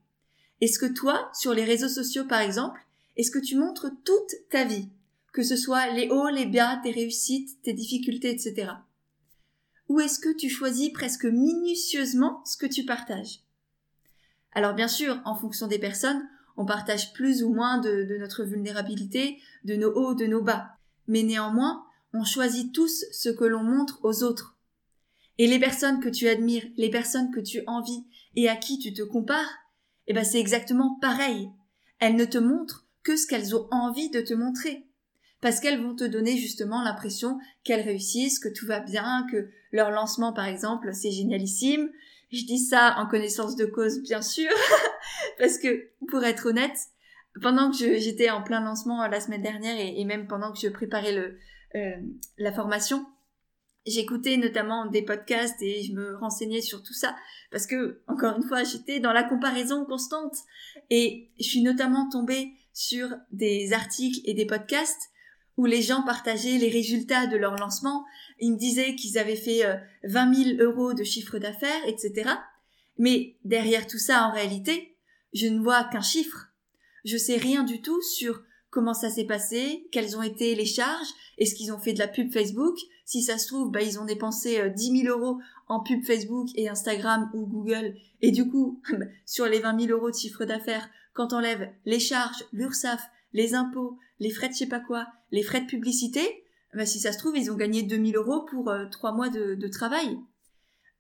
Est-ce 0.61 0.78
que 0.78 0.87
toi, 0.87 1.30
sur 1.35 1.52
les 1.52 1.64
réseaux 1.64 1.88
sociaux 1.88 2.25
par 2.25 2.40
exemple, 2.40 2.80
est-ce 3.16 3.30
que 3.30 3.38
tu 3.38 3.56
montres 3.56 3.90
toute 4.04 4.35
ta 4.50 4.64
vie, 4.64 4.88
que 5.32 5.42
ce 5.42 5.56
soit 5.56 5.90
les 5.90 6.08
hauts, 6.11 6.28
les 6.28 6.46
bas, 6.46 6.80
tes 6.82 6.90
réussites, 6.90 7.62
tes 7.62 7.73
difficultés, 7.73 8.30
etc. 8.30 8.73
ou 9.88 10.00
est-ce 10.00 10.18
que 10.18 10.35
tu 10.35 10.49
choisis 10.49 10.90
presque 10.90 11.26
minutieusement 11.26 12.42
ce 12.44 12.56
que 12.56 12.66
tu 12.66 12.85
partages? 12.85 13.40
Alors 14.52 14.75
bien 14.75 14.88
sûr, 14.88 15.20
en 15.25 15.35
fonction 15.35 15.66
des 15.66 15.78
personnes, 15.78 16.26
on 16.56 16.64
partage 16.64 17.12
plus 17.12 17.42
ou 17.42 17.52
moins 17.52 17.78
de, 17.78 18.16
notre 18.18 18.44
vulnérabilité, 18.44 19.38
de 19.64 19.76
nos 19.76 19.92
hauts, 19.92 20.14
de 20.14 20.26
nos 20.26 20.42
bas. 20.42 20.78
Mais 21.06 21.23
néanmoins, 21.23 21.85
on 22.12 22.25
choisit 22.25 22.73
tous 22.73 23.04
ce 23.12 23.28
que 23.28 23.44
l'on 23.44 23.62
montre 23.62 24.00
aux 24.02 24.23
autres. 24.23 24.56
Et 25.38 25.46
les 25.46 25.58
personnes 25.58 26.00
que 26.00 26.08
tu 26.08 26.28
admires, 26.28 26.66
les 26.76 26.88
personnes 26.88 27.30
que 27.30 27.40
tu 27.40 27.62
envies 27.66 28.06
et 28.35 28.49
à 28.49 28.56
qui 28.56 28.78
tu 28.78 28.94
te 28.94 29.02
compares, 29.02 29.58
eh 30.06 30.14
ben 30.14 30.25
c'est 30.25 30.40
exactement 30.40 30.99
pareil. 31.00 31.50
Elles 31.99 32.16
ne 32.16 32.25
te 32.25 32.38
montrent 32.38 32.86
que 33.07 33.17
ce 33.17 33.29
qu'elles 33.29 33.55
ont 33.55 33.69
envie 33.71 34.11
de 34.11 34.21
te 34.21 34.35
montrer. 34.35 34.85
Parce 35.41 35.61
qu'elles 35.61 35.81
vont 35.81 35.95
te 35.95 36.03
donner 36.03 36.37
justement 36.37 36.83
l'impression 36.83 37.39
qu'elles 37.63 37.83
réussissent, 37.83 38.41
que 38.41 38.49
tout 38.49 38.67
va 38.67 38.81
bien, 38.81 39.25
que 39.31 39.49
leur 39.71 39.93
lancement 39.93 40.33
par 40.33 40.47
exemple 40.47 40.93
c'est 40.93 41.13
génialissime. 41.13 41.89
Je 42.33 42.45
dis 42.45 42.59
ça 42.59 42.97
en 42.99 43.07
connaissance 43.07 43.55
de 43.55 43.65
cause 43.65 44.03
bien 44.03 44.23
sûr, 44.23 44.51
parce 45.39 45.59
que 45.59 45.89
pour 46.09 46.25
être 46.25 46.47
honnête, 46.47 46.77
pendant 47.41 47.71
que 47.71 47.77
j'étais 47.77 48.31
en 48.31 48.43
plein 48.43 48.61
lancement 48.61 49.07
la 49.07 49.21
semaine 49.21 49.43
dernière 49.43 49.77
et, 49.79 50.05
même 50.05 50.27
pendant 50.27 50.53
que 50.53 50.59
je 50.59 50.69
préparais 50.69 51.13
le, 51.13 51.39
euh, 51.77 51.97
la 52.39 52.51
formation, 52.51 53.07
j'écoutais 53.87 54.37
notamment 54.37 54.87
des 54.87 55.03
podcasts 55.03 55.63
et 55.63 55.85
je 55.85 55.93
me 55.93 56.17
renseignais 56.17 56.61
sur 56.61 56.83
tout 56.83 56.95
ça 56.95 57.15
parce 57.53 57.69
que 57.69 58.03
encore 58.09 58.37
une 58.37 58.49
fois 58.49 58.65
j'étais 58.65 58.99
dans 58.99 59.13
la 59.13 59.23
comparaison 59.23 59.85
constante 59.85 60.35
et 60.91 61.31
je 61.39 61.45
suis 61.45 61.63
notamment 61.63 62.09
tombée 62.09 62.53
sur 62.76 63.09
des 63.33 63.73
articles 63.73 64.21
et 64.26 64.35
des 64.35 64.45
podcasts 64.45 65.11
où 65.56 65.64
les 65.64 65.80
gens 65.80 66.02
partageaient 66.02 66.59
les 66.59 66.68
résultats 66.68 67.26
de 67.26 67.38
leur 67.38 67.56
lancement. 67.56 68.04
Ils 68.38 68.52
me 68.52 68.59
disaient 68.59 68.95
qu'ils 68.95 69.16
avaient 69.16 69.35
fait 69.35 69.62
20 70.04 70.30
euh, 70.30 70.45
000 70.59 70.62
euros 70.62 70.92
de 70.92 71.02
chiffre 71.02 71.38
d'affaires, 71.38 71.80
etc. 71.87 72.30
Mais 72.99 73.37
derrière 73.45 73.87
tout 73.87 73.99
ça, 73.99 74.28
en 74.28 74.33
réalité, 74.33 74.95
je 75.33 75.47
ne 75.47 75.59
vois 75.59 75.85
qu'un 75.85 76.02
chiffre. 76.02 76.49
Je 77.06 77.16
sais 77.16 77.38
rien 77.38 77.64
du 77.64 77.80
tout 77.80 78.02
sur 78.02 78.42
comment 78.68 78.92
ça 78.92 79.09
s'est 79.09 79.25
passé, 79.25 79.88
quelles 79.90 80.18
ont 80.18 80.23
été 80.23 80.54
les 80.54 80.66
charges, 80.66 81.09
est-ce 81.38 81.54
qu'ils 81.54 81.73
ont 81.73 81.78
fait 81.78 81.95
de 81.95 81.99
la 81.99 82.09
pub 82.09 82.30
Facebook, 82.30 82.76
si 83.06 83.23
ça 83.23 83.38
se 83.38 83.47
trouve, 83.47 83.71
bah, 83.71 83.80
ils 83.80 83.99
ont 83.99 84.04
dépensé 84.04 84.68
10 84.68 84.90
euh, 84.90 85.02
000 85.04 85.18
euros 85.18 85.38
en 85.66 85.80
pub 85.80 86.04
Facebook 86.04 86.49
et 86.56 86.68
Instagram 86.68 87.30
ou 87.33 87.47
Google, 87.47 87.95
et 88.21 88.33
du 88.33 88.47
coup, 88.47 88.83
sur 89.25 89.47
les 89.47 89.61
20 89.61 89.80
000 89.80 89.99
euros 89.99 90.11
de 90.11 90.16
chiffre 90.16 90.45
d'affaires, 90.45 90.90
quand 91.16 91.32
on 91.32 91.38
enlève 91.38 91.73
les 91.87 91.99
charges, 91.99 92.44
l'URSSAF, 92.52 93.02
les 93.32 93.54
impôts, 93.54 93.99
les 94.20 94.30
frais 94.30 94.49
de 94.49 94.52
je 94.52 94.58
sais 94.58 94.66
pas 94.66 94.80
quoi, 94.80 95.08
les 95.32 95.42
frais 95.42 95.62
de 95.62 95.66
publicité, 95.66 96.44
bah, 96.75 96.85
si 96.85 97.00
ça 97.00 97.12
se 97.12 97.18
trouve, 97.18 97.37
ils 97.38 97.50
ont 97.50 97.56
gagné 97.56 97.82
2000 97.82 98.16
euros 98.16 98.42
pour 98.42 98.68
euh, 98.68 98.85
trois 98.90 99.12
mois 99.12 99.30
de, 99.30 99.68
travail. 99.68 100.18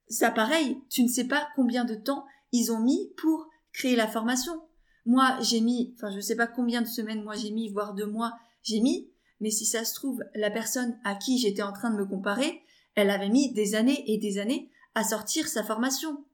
Ça 0.08 0.30
pareil, 0.30 0.78
tu 0.88 1.02
ne 1.02 1.08
sais 1.08 1.26
pas 1.26 1.48
combien 1.54 1.84
de 1.84 1.94
temps 1.94 2.24
ils 2.52 2.72
ont 2.72 2.80
mis 2.80 3.12
pour 3.18 3.48
créer 3.72 3.94
la 3.94 4.08
formation. 4.08 4.62
Moi, 5.04 5.36
j'ai 5.42 5.60
mis, 5.60 5.94
enfin, 5.96 6.10
je 6.10 6.20
sais 6.20 6.36
pas 6.36 6.46
combien 6.46 6.80
de 6.80 6.86
semaines 6.86 7.22
moi 7.22 7.34
j'ai 7.34 7.50
mis, 7.50 7.68
voire 7.68 7.94
deux 7.94 8.06
mois, 8.06 8.32
j'ai 8.62 8.80
mis, 8.80 9.10
mais 9.40 9.50
si 9.50 9.66
ça 9.66 9.84
se 9.84 9.94
trouve, 9.94 10.24
la 10.34 10.50
personne 10.50 10.98
à 11.04 11.14
qui 11.14 11.38
j'étais 11.38 11.62
en 11.62 11.72
train 11.72 11.90
de 11.90 11.96
me 11.96 12.06
comparer, 12.06 12.62
elle 12.94 13.10
avait 13.10 13.28
mis 13.28 13.52
des 13.52 13.74
années 13.74 14.02
et 14.06 14.18
des 14.18 14.38
années 14.38 14.70
à 14.94 15.04
sortir 15.04 15.46
sa 15.46 15.62
formation. 15.62 16.24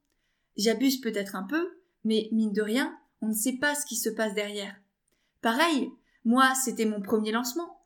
J'abuse 0.55 1.01
peut-être 1.01 1.35
un 1.35 1.43
peu, 1.43 1.69
mais 2.05 2.29
mine 2.31 2.53
de 2.53 2.61
rien, 2.61 2.97
on 3.23 3.29
ne 3.29 3.33
sait 3.33 3.53
pas 3.53 3.73
ce 3.73 3.85
qui 3.85 3.95
se 3.95 4.09
passe 4.09 4.33
derrière. 4.33 4.75
Pareil, 5.41 5.89
moi, 6.25 6.53
c'était 6.55 6.85
mon 6.85 7.01
premier 7.01 7.31
lancement. 7.31 7.79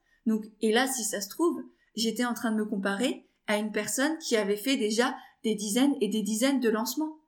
Et 0.61 0.73
là, 0.73 0.87
si 0.87 1.03
ça 1.03 1.21
se 1.21 1.29
trouve, 1.29 1.61
j'étais 1.95 2.25
en 2.25 2.33
train 2.33 2.51
de 2.51 2.57
me 2.57 2.65
comparer 2.65 3.29
à 3.45 3.57
une 3.57 3.71
personne 3.71 4.17
qui 4.17 4.35
avait 4.35 4.57
fait 4.57 4.77
déjà 4.77 5.15
des 5.43 5.53
dizaines 5.53 5.95
et 6.01 6.09
des 6.09 6.23
dizaines 6.23 6.59
de 6.59 6.69
lancements. 6.69 7.19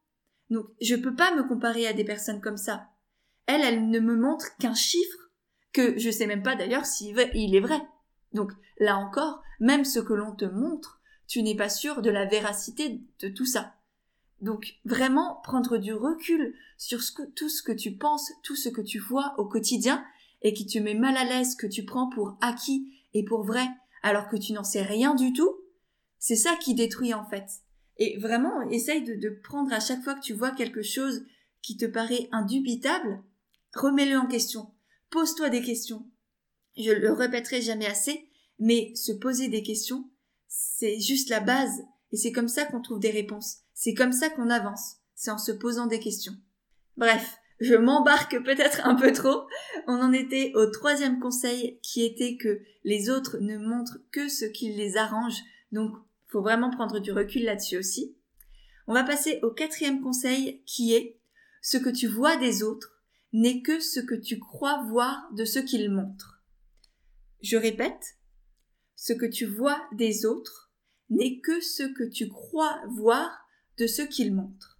Donc, 0.49 0.65
je 0.81 0.95
peux 0.95 1.15
pas 1.15 1.35
me 1.35 1.47
comparer 1.47 1.85
à 1.85 1.93
des 1.93 2.03
personnes 2.03 2.41
comme 2.41 2.57
ça. 2.57 2.89
Elle, 3.45 3.61
elle 3.61 3.89
ne 3.89 3.99
me 3.99 4.15
montre 4.15 4.57
qu'un 4.57 4.73
chiffre 4.73 5.29
que 5.71 5.97
je 5.99 6.09
sais 6.09 6.25
même 6.25 6.43
pas 6.43 6.55
d'ailleurs 6.55 6.87
s'il 6.87 7.17
est 7.19 7.59
vrai. 7.59 7.79
Donc 8.33 8.51
là 8.79 8.97
encore, 8.97 9.43
même 9.59 9.85
ce 9.85 9.99
que 9.99 10.13
l'on 10.13 10.35
te 10.35 10.45
montre, 10.45 10.99
tu 11.27 11.43
n'es 11.43 11.55
pas 11.55 11.69
sûr 11.69 12.01
de 12.01 12.09
la 12.09 12.25
véracité 12.25 13.01
de 13.19 13.29
tout 13.29 13.45
ça. 13.45 13.75
Donc 14.41 14.75
vraiment 14.85 15.41
prendre 15.43 15.77
du 15.77 15.93
recul 15.93 16.55
sur 16.77 16.99
tout 17.35 17.49
ce 17.49 17.61
que 17.61 17.71
tu 17.71 17.95
penses, 17.95 18.31
tout 18.43 18.55
ce 18.55 18.69
que 18.69 18.81
tu 18.81 18.99
vois 18.99 19.35
au 19.37 19.45
quotidien 19.45 20.03
et 20.41 20.53
qui 20.53 20.65
te 20.65 20.79
met 20.79 20.93
mal 20.93 21.17
à 21.17 21.25
l'aise, 21.25 21.55
que 21.55 21.67
tu 21.67 21.83
prends 21.83 22.09
pour 22.09 22.37
acquis 22.41 22.93
et 23.13 23.25
pour 23.25 23.43
vrai, 23.43 23.67
alors 24.03 24.29
que 24.29 24.37
tu 24.37 24.53
n'en 24.53 24.63
sais 24.63 24.81
rien 24.81 25.15
du 25.15 25.33
tout, 25.33 25.53
c'est 26.17 26.37
ça 26.37 26.55
qui 26.55 26.73
détruit 26.73 27.13
en 27.13 27.25
fait. 27.25 27.45
Et 27.97 28.17
vraiment, 28.19 28.61
essaye 28.69 29.03
de 29.03 29.29
prendre 29.43 29.73
à 29.73 29.81
chaque 29.81 30.03
fois 30.03 30.15
que 30.15 30.21
tu 30.21 30.33
vois 30.33 30.51
quelque 30.51 30.81
chose 30.81 31.25
qui 31.61 31.75
te 31.75 31.85
paraît 31.85 32.29
indubitable, 32.31 33.21
Remets-le 33.75 34.17
en 34.17 34.27
question. 34.27 34.71
Pose-toi 35.11 35.49
des 35.49 35.61
questions. 35.61 36.05
Je 36.77 36.91
le 36.91 37.11
répéterai 37.11 37.61
jamais 37.61 37.85
assez, 37.85 38.29
mais 38.57 38.93
se 38.95 39.11
poser 39.11 39.47
des 39.47 39.63
questions, 39.63 40.09
c'est 40.47 40.99
juste 40.99 41.29
la 41.29 41.39
base, 41.39 41.83
et 42.11 42.17
c'est 42.17 42.31
comme 42.31 42.47
ça 42.47 42.65
qu'on 42.65 42.81
trouve 42.81 42.99
des 42.99 43.11
réponses. 43.11 43.59
C'est 43.81 43.93
comme 43.93 44.11
ça 44.11 44.29
qu'on 44.29 44.49
avance. 44.49 44.97
C'est 45.15 45.31
en 45.31 45.37
se 45.37 45.53
posant 45.53 45.87
des 45.87 46.01
questions. 46.01 46.33
Bref, 46.97 47.37
je 47.61 47.75
m'embarque 47.75 48.43
peut-être 48.43 48.85
un 48.85 48.95
peu 48.95 49.13
trop. 49.13 49.47
On 49.87 50.01
en 50.01 50.11
était 50.11 50.51
au 50.53 50.65
troisième 50.65 51.21
conseil 51.21 51.79
qui 51.81 52.03
était 52.03 52.35
que 52.35 52.59
les 52.83 53.09
autres 53.09 53.37
ne 53.37 53.57
montrent 53.57 53.99
que 54.11 54.27
ce 54.27 54.43
qui 54.43 54.73
les 54.73 54.97
arrange. 54.97 55.37
Donc, 55.71 55.95
faut 56.27 56.41
vraiment 56.41 56.71
prendre 56.71 56.99
du 56.99 57.13
recul 57.13 57.45
là-dessus 57.45 57.77
aussi. 57.77 58.17
On 58.85 58.93
va 58.93 59.05
passer 59.05 59.39
au 59.43 59.51
quatrième 59.51 60.01
conseil 60.01 60.61
qui 60.65 60.93
est 60.93 61.17
ce 61.61 61.77
que 61.77 61.89
tu 61.89 62.07
vois 62.07 62.35
des 62.35 62.63
autres 62.63 63.01
n'est 63.31 63.61
que 63.61 63.79
ce 63.79 64.01
que 64.01 64.15
tu 64.15 64.39
crois 64.39 64.83
voir 64.89 65.31
de 65.31 65.45
ce 65.45 65.59
qu'ils 65.59 65.89
montrent. 65.89 66.43
Je 67.41 67.55
répète, 67.55 68.17
ce 68.97 69.13
que 69.13 69.25
tu 69.25 69.45
vois 69.45 69.81
des 69.93 70.25
autres 70.25 70.69
n'est 71.09 71.39
que 71.39 71.61
ce 71.61 71.83
que 71.83 72.03
tu 72.03 72.27
crois 72.27 72.81
voir 72.89 73.45
ce 73.87 74.01
qu'ils 74.01 74.33
montrent. 74.33 74.79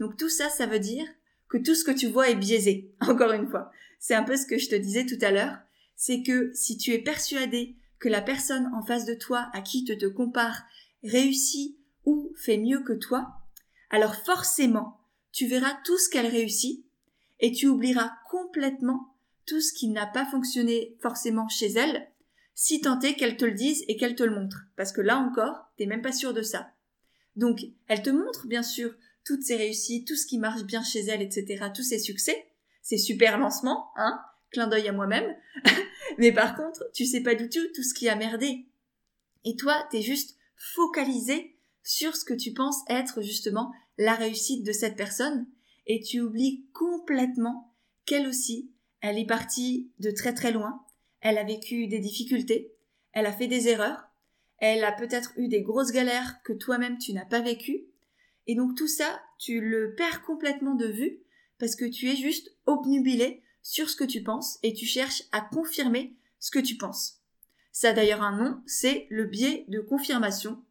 Donc 0.00 0.16
tout 0.16 0.28
ça, 0.28 0.48
ça 0.48 0.66
veut 0.66 0.80
dire 0.80 1.06
que 1.48 1.58
tout 1.58 1.74
ce 1.74 1.84
que 1.84 1.90
tu 1.90 2.08
vois 2.08 2.30
est 2.30 2.34
biaisé, 2.34 2.92
encore 3.00 3.32
une 3.32 3.48
fois. 3.48 3.70
C'est 3.98 4.14
un 4.14 4.24
peu 4.24 4.36
ce 4.36 4.46
que 4.46 4.58
je 4.58 4.68
te 4.68 4.74
disais 4.74 5.06
tout 5.06 5.18
à 5.20 5.30
l'heure, 5.30 5.58
c'est 5.96 6.22
que 6.22 6.50
si 6.54 6.76
tu 6.76 6.92
es 6.92 6.98
persuadé 6.98 7.76
que 7.98 8.08
la 8.08 8.22
personne 8.22 8.68
en 8.74 8.82
face 8.82 9.04
de 9.04 9.14
toi 9.14 9.48
à 9.52 9.60
qui 9.60 9.84
tu 9.84 9.96
te 9.96 10.06
compares 10.06 10.62
réussit 11.04 11.76
ou 12.04 12.32
fait 12.36 12.58
mieux 12.58 12.82
que 12.82 12.94
toi, 12.94 13.34
alors 13.90 14.16
forcément, 14.16 15.00
tu 15.30 15.46
verras 15.46 15.78
tout 15.84 15.98
ce 15.98 16.08
qu'elle 16.08 16.26
réussit 16.26 16.84
et 17.38 17.52
tu 17.52 17.68
oublieras 17.68 18.12
complètement 18.30 19.14
tout 19.46 19.60
ce 19.60 19.72
qui 19.72 19.88
n'a 19.88 20.06
pas 20.06 20.24
fonctionné 20.24 20.96
forcément 21.00 21.48
chez 21.48 21.70
elle, 21.72 22.08
si 22.54 22.80
tant 22.80 22.98
est 23.00 23.14
qu'elle 23.14 23.36
te 23.36 23.44
le 23.44 23.52
dise 23.52 23.84
et 23.88 23.96
qu'elle 23.96 24.14
te 24.14 24.22
le 24.22 24.34
montre. 24.34 24.64
Parce 24.76 24.92
que 24.92 25.00
là 25.00 25.18
encore, 25.18 25.66
t'es 25.76 25.86
même 25.86 26.02
pas 26.02 26.12
sûr 26.12 26.32
de 26.32 26.42
ça. 26.42 26.72
Donc, 27.36 27.60
elle 27.88 28.02
te 28.02 28.10
montre, 28.10 28.46
bien 28.46 28.62
sûr, 28.62 28.94
toutes 29.24 29.42
ses 29.42 29.56
réussites, 29.56 30.06
tout 30.06 30.16
ce 30.16 30.26
qui 30.26 30.38
marche 30.38 30.64
bien 30.64 30.82
chez 30.82 31.00
elle, 31.00 31.22
etc., 31.22 31.66
tous 31.74 31.82
ses 31.82 31.98
succès, 31.98 32.46
ses 32.82 32.98
super 32.98 33.38
lancements, 33.38 33.90
hein, 33.96 34.20
clin 34.50 34.66
d'œil 34.66 34.88
à 34.88 34.92
moi-même. 34.92 35.34
Mais 36.18 36.32
par 36.32 36.56
contre, 36.56 36.84
tu 36.92 37.06
sais 37.06 37.22
pas 37.22 37.34
du 37.34 37.48
tout 37.48 37.66
tout 37.74 37.82
ce 37.82 37.94
qui 37.94 38.08
a 38.08 38.16
merdé. 38.16 38.66
Et 39.44 39.56
toi, 39.56 39.86
t'es 39.90 40.02
juste 40.02 40.36
focalisé 40.56 41.56
sur 41.82 42.14
ce 42.14 42.24
que 42.24 42.34
tu 42.34 42.52
penses 42.52 42.82
être 42.88 43.22
justement 43.22 43.72
la 43.98 44.14
réussite 44.14 44.64
de 44.64 44.72
cette 44.72 44.96
personne 44.96 45.46
et 45.86 46.00
tu 46.00 46.20
oublies 46.20 46.66
complètement 46.72 47.74
qu'elle 48.06 48.26
aussi, 48.26 48.70
elle 49.00 49.18
est 49.18 49.26
partie 49.26 49.90
de 49.98 50.10
très 50.10 50.32
très 50.34 50.52
loin, 50.52 50.84
elle 51.20 51.38
a 51.38 51.44
vécu 51.44 51.88
des 51.88 51.98
difficultés, 51.98 52.74
elle 53.12 53.26
a 53.26 53.32
fait 53.32 53.48
des 53.48 53.68
erreurs, 53.68 54.08
elle 54.62 54.84
a 54.84 54.92
peut-être 54.92 55.32
eu 55.36 55.48
des 55.48 55.60
grosses 55.60 55.90
galères 55.90 56.40
que 56.44 56.52
toi-même 56.52 56.96
tu 56.96 57.12
n'as 57.12 57.24
pas 57.24 57.40
vécues, 57.40 57.84
et 58.46 58.54
donc 58.54 58.76
tout 58.76 58.86
ça, 58.86 59.20
tu 59.38 59.60
le 59.60 59.94
perds 59.96 60.22
complètement 60.22 60.76
de 60.76 60.86
vue 60.86 61.18
parce 61.58 61.74
que 61.74 61.84
tu 61.84 62.08
es 62.08 62.14
juste 62.14 62.56
obnubilé 62.66 63.42
sur 63.62 63.90
ce 63.90 63.96
que 63.96 64.04
tu 64.04 64.22
penses 64.22 64.60
et 64.62 64.72
tu 64.72 64.86
cherches 64.86 65.24
à 65.32 65.40
confirmer 65.40 66.16
ce 66.38 66.52
que 66.52 66.60
tu 66.60 66.76
penses. 66.76 67.20
Ça 67.72 67.90
a 67.90 67.92
d'ailleurs 67.92 68.22
un 68.22 68.36
nom, 68.36 68.62
c'est 68.64 69.08
le 69.10 69.24
biais 69.24 69.64
de 69.66 69.80
confirmation, 69.80 70.62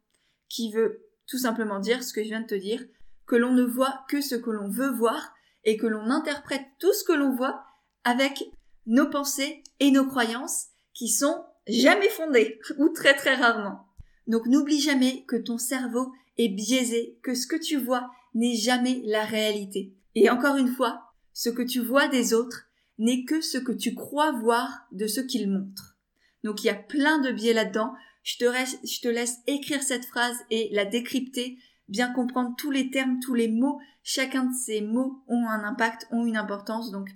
qui 0.48 0.72
veut 0.72 1.06
tout 1.26 1.38
simplement 1.38 1.78
dire 1.78 2.02
ce 2.02 2.14
que 2.14 2.22
je 2.22 2.28
viens 2.28 2.40
de 2.40 2.46
te 2.46 2.54
dire, 2.54 2.82
que 3.26 3.36
l'on 3.36 3.52
ne 3.52 3.62
voit 3.62 4.06
que 4.08 4.22
ce 4.22 4.36
que 4.36 4.50
l'on 4.50 4.70
veut 4.70 4.90
voir 4.90 5.34
et 5.64 5.76
que 5.76 5.86
l'on 5.86 6.08
interprète 6.08 6.64
tout 6.78 6.94
ce 6.94 7.04
que 7.04 7.12
l'on 7.12 7.34
voit 7.34 7.62
avec 8.04 8.42
nos 8.86 9.10
pensées 9.10 9.62
et 9.80 9.90
nos 9.90 10.06
croyances 10.06 10.68
qui 10.94 11.08
sont 11.08 11.44
jamais 11.66 12.08
fondées 12.08 12.58
ou 12.78 12.88
très 12.88 13.14
très 13.14 13.34
rarement. 13.34 13.86
Donc 14.26 14.46
n'oublie 14.46 14.80
jamais 14.80 15.24
que 15.26 15.36
ton 15.36 15.58
cerveau 15.58 16.12
est 16.38 16.48
biaisé, 16.48 17.18
que 17.22 17.34
ce 17.34 17.46
que 17.46 17.56
tu 17.56 17.76
vois 17.76 18.10
n'est 18.34 18.56
jamais 18.56 19.02
la 19.04 19.24
réalité. 19.24 19.94
Et 20.14 20.30
encore 20.30 20.56
une 20.56 20.74
fois, 20.74 21.12
ce 21.32 21.50
que 21.50 21.62
tu 21.62 21.80
vois 21.80 22.08
des 22.08 22.34
autres 22.34 22.68
n'est 22.98 23.24
que 23.24 23.40
ce 23.40 23.58
que 23.58 23.72
tu 23.72 23.94
crois 23.94 24.32
voir 24.32 24.86
de 24.92 25.06
ce 25.06 25.20
qu'ils 25.20 25.50
montrent. 25.50 25.96
Donc 26.44 26.62
il 26.62 26.66
y 26.66 26.70
a 26.70 26.74
plein 26.74 27.18
de 27.18 27.32
biais 27.32 27.52
là-dedans. 27.52 27.94
je 28.22 28.36
te, 28.36 28.44
je 28.44 29.00
te 29.00 29.08
laisse 29.08 29.38
écrire 29.46 29.82
cette 29.82 30.04
phrase 30.04 30.36
et 30.50 30.68
la 30.72 30.84
décrypter, 30.84 31.58
bien 31.88 32.12
comprendre 32.12 32.54
tous 32.56 32.70
les 32.70 32.90
termes, 32.90 33.18
tous 33.20 33.34
les 33.34 33.48
mots. 33.48 33.78
Chacun 34.02 34.44
de 34.44 34.54
ces 34.54 34.80
mots 34.80 35.22
ont 35.28 35.46
un 35.48 35.64
impact, 35.64 36.06
ont 36.10 36.26
une 36.26 36.36
importance. 36.36 36.90
Donc, 36.90 37.08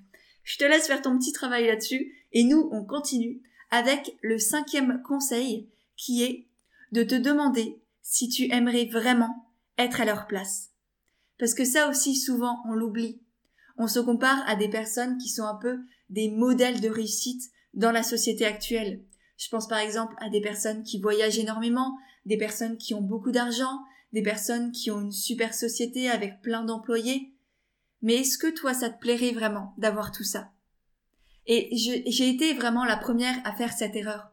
je 0.44 0.56
te 0.58 0.64
laisse 0.64 0.86
faire 0.86 1.02
ton 1.02 1.18
petit 1.18 1.32
travail 1.32 1.66
là-dessus. 1.66 2.12
Et 2.32 2.44
nous, 2.44 2.68
on 2.72 2.84
continue 2.84 3.42
avec 3.70 4.16
le 4.22 4.38
cinquième 4.38 5.02
conseil 5.02 5.68
qui 5.96 6.22
est 6.22 6.46
de 6.92 7.02
te 7.02 7.14
demander 7.14 7.80
si 8.02 8.28
tu 8.28 8.52
aimerais 8.52 8.86
vraiment 8.86 9.50
être 9.78 10.00
à 10.00 10.04
leur 10.04 10.26
place. 10.26 10.70
Parce 11.38 11.54
que 11.54 11.64
ça 11.64 11.88
aussi, 11.88 12.16
souvent, 12.16 12.62
on 12.66 12.74
l'oublie. 12.74 13.20
On 13.76 13.88
se 13.88 13.98
compare 13.98 14.42
à 14.48 14.56
des 14.56 14.68
personnes 14.68 15.18
qui 15.18 15.28
sont 15.28 15.44
un 15.44 15.56
peu 15.56 15.80
des 16.08 16.30
modèles 16.30 16.80
de 16.80 16.88
réussite 16.88 17.50
dans 17.74 17.90
la 17.90 18.02
société 18.02 18.46
actuelle. 18.46 19.02
Je 19.36 19.48
pense 19.50 19.68
par 19.68 19.78
exemple 19.78 20.14
à 20.18 20.30
des 20.30 20.40
personnes 20.40 20.82
qui 20.82 20.98
voyagent 21.00 21.38
énormément, 21.38 21.98
des 22.24 22.38
personnes 22.38 22.78
qui 22.78 22.94
ont 22.94 23.02
beaucoup 23.02 23.32
d'argent, 23.32 23.82
des 24.12 24.22
personnes 24.22 24.72
qui 24.72 24.90
ont 24.90 25.00
une 25.00 25.12
super 25.12 25.52
société 25.52 26.08
avec 26.08 26.40
plein 26.40 26.64
d'employés. 26.64 27.34
Mais 28.00 28.14
est-ce 28.14 28.38
que 28.38 28.50
toi, 28.50 28.72
ça 28.72 28.88
te 28.88 28.98
plairait 28.98 29.32
vraiment 29.32 29.74
d'avoir 29.76 30.10
tout 30.10 30.24
ça? 30.24 30.52
Et 31.46 31.68
j'ai 31.74 32.28
été 32.28 32.54
vraiment 32.54 32.84
la 32.84 32.96
première 32.96 33.36
à 33.44 33.52
faire 33.52 33.72
cette 33.72 33.94
erreur. 33.94 34.30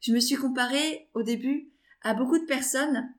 Je 0.00 0.12
me 0.12 0.20
suis 0.20 0.36
comparée 0.36 1.08
au 1.14 1.22
début 1.22 1.70
à 2.02 2.14
beaucoup 2.14 2.38
de 2.38 2.44
personnes 2.44 3.12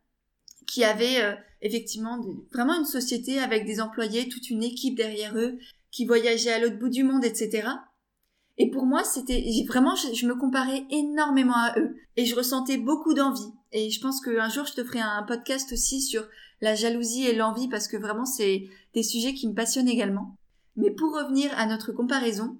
qui 0.65 0.83
avaient 0.83 1.21
euh, 1.21 1.33
effectivement 1.61 2.19
vraiment 2.51 2.77
une 2.77 2.85
société 2.85 3.39
avec 3.39 3.65
des 3.65 3.81
employés, 3.81 4.29
toute 4.29 4.49
une 4.49 4.63
équipe 4.63 4.95
derrière 4.95 5.37
eux, 5.37 5.57
qui 5.91 6.05
voyageaient 6.05 6.53
à 6.53 6.59
l'autre 6.59 6.79
bout 6.79 6.89
du 6.89 7.03
monde, 7.03 7.23
etc. 7.23 7.67
Et 8.57 8.69
pour 8.69 8.85
moi, 8.85 9.03
c'était 9.03 9.43
vraiment, 9.67 9.95
je, 9.95 10.25
me 10.25 10.35
comparais 10.35 10.85
énormément 10.89 11.55
à 11.55 11.77
eux 11.79 11.95
et 12.17 12.25
je 12.25 12.35
ressentais 12.35 12.77
beaucoup 12.77 13.13
d'envie. 13.13 13.51
Et 13.71 13.89
je 13.89 13.99
pense 13.99 14.21
qu'un 14.21 14.49
jour, 14.49 14.65
je 14.65 14.73
te 14.73 14.83
ferai 14.83 14.99
un 14.99 15.23
podcast 15.23 15.71
aussi 15.73 16.01
sur 16.01 16.27
la 16.61 16.75
jalousie 16.75 17.25
et 17.25 17.35
l'envie 17.35 17.67
parce 17.67 17.87
que 17.87 17.97
vraiment, 17.97 18.25
c'est 18.25 18.65
des 18.93 19.03
sujets 19.03 19.33
qui 19.33 19.47
me 19.47 19.55
passionnent 19.55 19.89
également. 19.89 20.35
Mais 20.75 20.91
pour 20.91 21.13
revenir 21.15 21.51
à 21.57 21.65
notre 21.65 21.91
comparaison, 21.91 22.57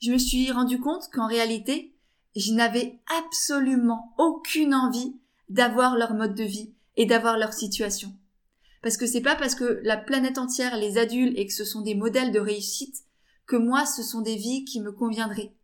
je 0.00 0.12
me 0.12 0.18
suis 0.18 0.50
rendu 0.50 0.78
compte 0.78 1.08
qu'en 1.12 1.26
réalité, 1.26 1.94
je 2.34 2.52
n'avais 2.52 3.00
absolument 3.18 4.14
aucune 4.18 4.74
envie 4.74 5.16
d'avoir 5.48 5.96
leur 5.96 6.14
mode 6.14 6.34
de 6.34 6.44
vie 6.44 6.74
et 6.96 7.06
d'avoir 7.06 7.38
leur 7.38 7.52
situation. 7.52 8.12
Parce 8.82 8.96
que 8.96 9.06
c'est 9.06 9.20
pas 9.20 9.36
parce 9.36 9.54
que 9.54 9.80
la 9.82 9.96
planète 9.96 10.38
entière 10.38 10.76
les 10.76 10.98
adule 10.98 11.38
et 11.38 11.46
que 11.46 11.52
ce 11.52 11.64
sont 11.64 11.80
des 11.80 11.94
modèles 11.94 12.32
de 12.32 12.40
réussite 12.40 13.04
que 13.46 13.56
moi 13.56 13.86
ce 13.86 14.02
sont 14.02 14.20
des 14.20 14.36
vies 14.36 14.64
qui 14.64 14.80
me 14.80 14.92
conviendraient. 14.92 15.54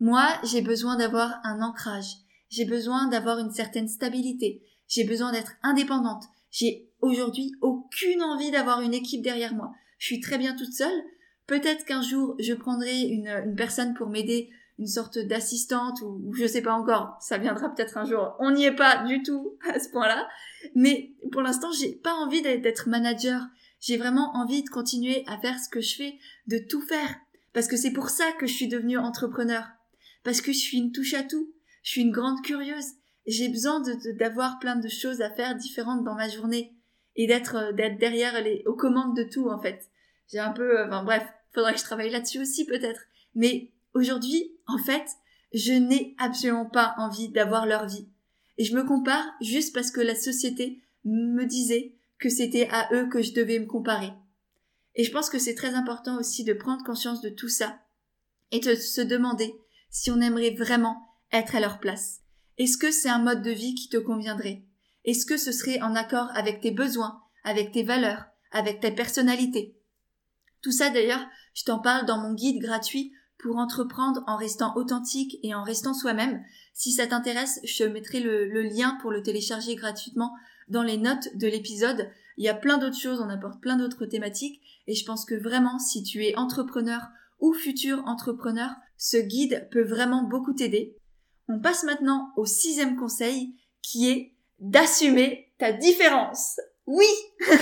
Moi, 0.00 0.26
j'ai 0.44 0.62
besoin 0.62 0.96
d'avoir 0.96 1.40
un 1.44 1.60
ancrage. 1.62 2.16
J'ai 2.48 2.64
besoin 2.64 3.08
d'avoir 3.08 3.38
une 3.38 3.52
certaine 3.52 3.88
stabilité. 3.88 4.62
J'ai 4.88 5.04
besoin 5.04 5.32
d'être 5.32 5.52
indépendante. 5.62 6.24
J'ai 6.50 6.88
aujourd'hui 7.00 7.52
aucune 7.60 8.22
envie 8.22 8.50
d'avoir 8.50 8.80
une 8.80 8.94
équipe 8.94 9.22
derrière 9.22 9.54
moi. 9.54 9.72
Je 9.98 10.06
suis 10.06 10.20
très 10.20 10.38
bien 10.38 10.54
toute 10.54 10.72
seule. 10.72 11.02
Peut-être 11.46 11.84
qu'un 11.84 12.02
jour 12.02 12.36
je 12.38 12.54
prendrai 12.54 13.00
une, 13.00 13.28
une 13.28 13.54
personne 13.54 13.94
pour 13.94 14.08
m'aider 14.08 14.50
une 14.78 14.86
sorte 14.86 15.18
d'assistante 15.18 16.00
ou, 16.02 16.20
ou, 16.24 16.34
je 16.34 16.46
sais 16.46 16.62
pas 16.62 16.74
encore, 16.74 17.16
ça 17.20 17.38
viendra 17.38 17.72
peut-être 17.72 17.96
un 17.96 18.04
jour. 18.04 18.34
On 18.40 18.50
n'y 18.50 18.64
est 18.64 18.74
pas 18.74 19.04
du 19.04 19.22
tout 19.22 19.56
à 19.72 19.78
ce 19.78 19.88
point-là, 19.90 20.28
mais 20.74 21.12
pour 21.30 21.42
l'instant, 21.42 21.70
j'ai 21.72 21.92
pas 21.92 22.14
envie 22.14 22.42
d'être 22.42 22.88
manager. 22.88 23.40
J'ai 23.80 23.98
vraiment 23.98 24.34
envie 24.34 24.62
de 24.62 24.70
continuer 24.70 25.24
à 25.26 25.38
faire 25.38 25.58
ce 25.60 25.68
que 25.68 25.80
je 25.80 25.94
fais, 25.96 26.18
de 26.46 26.58
tout 26.58 26.80
faire 26.80 27.14
parce 27.54 27.68
que 27.68 27.76
c'est 27.76 27.92
pour 27.92 28.10
ça 28.10 28.32
que 28.32 28.46
je 28.46 28.52
suis 28.52 28.68
devenue 28.68 28.98
entrepreneur, 28.98 29.64
parce 30.24 30.42
que 30.42 30.52
je 30.52 30.58
suis 30.58 30.76
une 30.76 30.92
touche 30.92 31.14
à 31.14 31.22
tout, 31.22 31.54
je 31.82 31.92
suis 31.92 32.02
une 32.02 32.10
grande 32.10 32.42
curieuse, 32.42 32.84
j'ai 33.26 33.48
besoin 33.48 33.80
d'avoir 34.18 34.58
plein 34.58 34.76
de 34.76 34.88
choses 34.88 35.22
à 35.22 35.30
faire 35.30 35.54
différentes 35.54 36.04
dans 36.04 36.16
ma 36.16 36.28
journée 36.28 36.74
et 37.16 37.26
d'être 37.26 37.56
euh, 37.56 37.72
d'être 37.72 37.96
derrière 37.98 38.42
les 38.42 38.62
aux 38.66 38.74
commandes 38.74 39.16
de 39.16 39.22
tout 39.22 39.48
en 39.48 39.58
fait. 39.58 39.88
J'ai 40.30 40.38
un 40.38 40.52
peu 40.52 40.80
euh, 40.80 40.86
enfin 40.86 41.04
bref, 41.04 41.24
faudrait 41.52 41.74
que 41.74 41.80
je 41.80 41.84
travaille 41.84 42.10
là-dessus 42.10 42.40
aussi 42.40 42.64
peut-être. 42.66 43.00
Mais 43.34 43.74
Aujourd'hui, 43.94 44.52
en 44.66 44.78
fait, 44.78 45.06
je 45.52 45.72
n'ai 45.72 46.16
absolument 46.18 46.66
pas 46.66 46.94
envie 46.98 47.28
d'avoir 47.28 47.64
leur 47.64 47.86
vie. 47.86 48.08
Et 48.58 48.64
je 48.64 48.74
me 48.74 48.84
compare 48.84 49.24
juste 49.40 49.72
parce 49.72 49.92
que 49.92 50.00
la 50.00 50.16
société 50.16 50.82
me 51.04 51.44
disait 51.44 51.94
que 52.18 52.28
c'était 52.28 52.68
à 52.70 52.88
eux 52.92 53.08
que 53.08 53.22
je 53.22 53.32
devais 53.32 53.58
me 53.60 53.66
comparer. 53.66 54.12
Et 54.96 55.04
je 55.04 55.12
pense 55.12 55.30
que 55.30 55.38
c'est 55.38 55.54
très 55.54 55.74
important 55.74 56.18
aussi 56.18 56.44
de 56.44 56.52
prendre 56.52 56.84
conscience 56.84 57.20
de 57.20 57.28
tout 57.28 57.48
ça 57.48 57.78
et 58.50 58.60
de 58.60 58.74
se 58.74 59.00
demander 59.00 59.54
si 59.90 60.10
on 60.10 60.20
aimerait 60.20 60.54
vraiment 60.54 60.96
être 61.32 61.54
à 61.54 61.60
leur 61.60 61.78
place. 61.78 62.20
Est-ce 62.58 62.78
que 62.78 62.90
c'est 62.90 63.08
un 63.08 63.18
mode 63.18 63.42
de 63.42 63.50
vie 63.50 63.74
qui 63.74 63.88
te 63.88 63.96
conviendrait? 63.96 64.64
Est-ce 65.04 65.26
que 65.26 65.36
ce 65.36 65.52
serait 65.52 65.80
en 65.82 65.94
accord 65.94 66.30
avec 66.34 66.60
tes 66.60 66.70
besoins, 66.70 67.22
avec 67.44 67.70
tes 67.72 67.82
valeurs, 67.82 68.24
avec 68.50 68.80
ta 68.80 68.90
personnalité? 68.90 69.76
Tout 70.64 70.72
ça 70.72 70.88
d'ailleurs, 70.88 71.28
je 71.52 71.62
t'en 71.64 71.78
parle 71.78 72.06
dans 72.06 72.16
mon 72.16 72.32
guide 72.32 72.62
gratuit 72.62 73.12
pour 73.38 73.58
entreprendre 73.58 74.24
en 74.26 74.38
restant 74.38 74.74
authentique 74.76 75.36
et 75.42 75.54
en 75.54 75.62
restant 75.62 75.92
soi-même. 75.92 76.42
Si 76.72 76.90
ça 76.90 77.06
t'intéresse, 77.06 77.60
je 77.64 77.84
mettrai 77.84 78.20
le, 78.20 78.62
lien 78.62 78.96
pour 79.02 79.10
le 79.10 79.22
télécharger 79.22 79.74
gratuitement 79.74 80.32
dans 80.68 80.82
les 80.82 80.96
notes 80.96 81.28
de 81.36 81.48
l'épisode. 81.48 82.08
Il 82.38 82.44
y 82.44 82.48
a 82.48 82.54
plein 82.54 82.78
d'autres 82.78 82.98
choses, 82.98 83.20
on 83.20 83.28
apporte 83.28 83.60
plein 83.60 83.76
d'autres 83.76 84.06
thématiques 84.06 84.62
et 84.86 84.94
je 84.94 85.04
pense 85.04 85.26
que 85.26 85.34
vraiment 85.34 85.78
si 85.78 86.02
tu 86.02 86.24
es 86.24 86.34
entrepreneur 86.34 87.08
ou 87.40 87.52
futur 87.52 88.02
entrepreneur, 88.06 88.70
ce 88.96 89.18
guide 89.18 89.68
peut 89.70 89.84
vraiment 89.84 90.22
beaucoup 90.22 90.54
t'aider. 90.54 90.96
On 91.46 91.60
passe 91.60 91.84
maintenant 91.84 92.32
au 92.38 92.46
sixième 92.46 92.96
conseil 92.96 93.54
qui 93.82 94.08
est 94.08 94.32
d'assumer 94.60 95.52
ta 95.58 95.72
différence. 95.72 96.58
Oui 96.86 97.04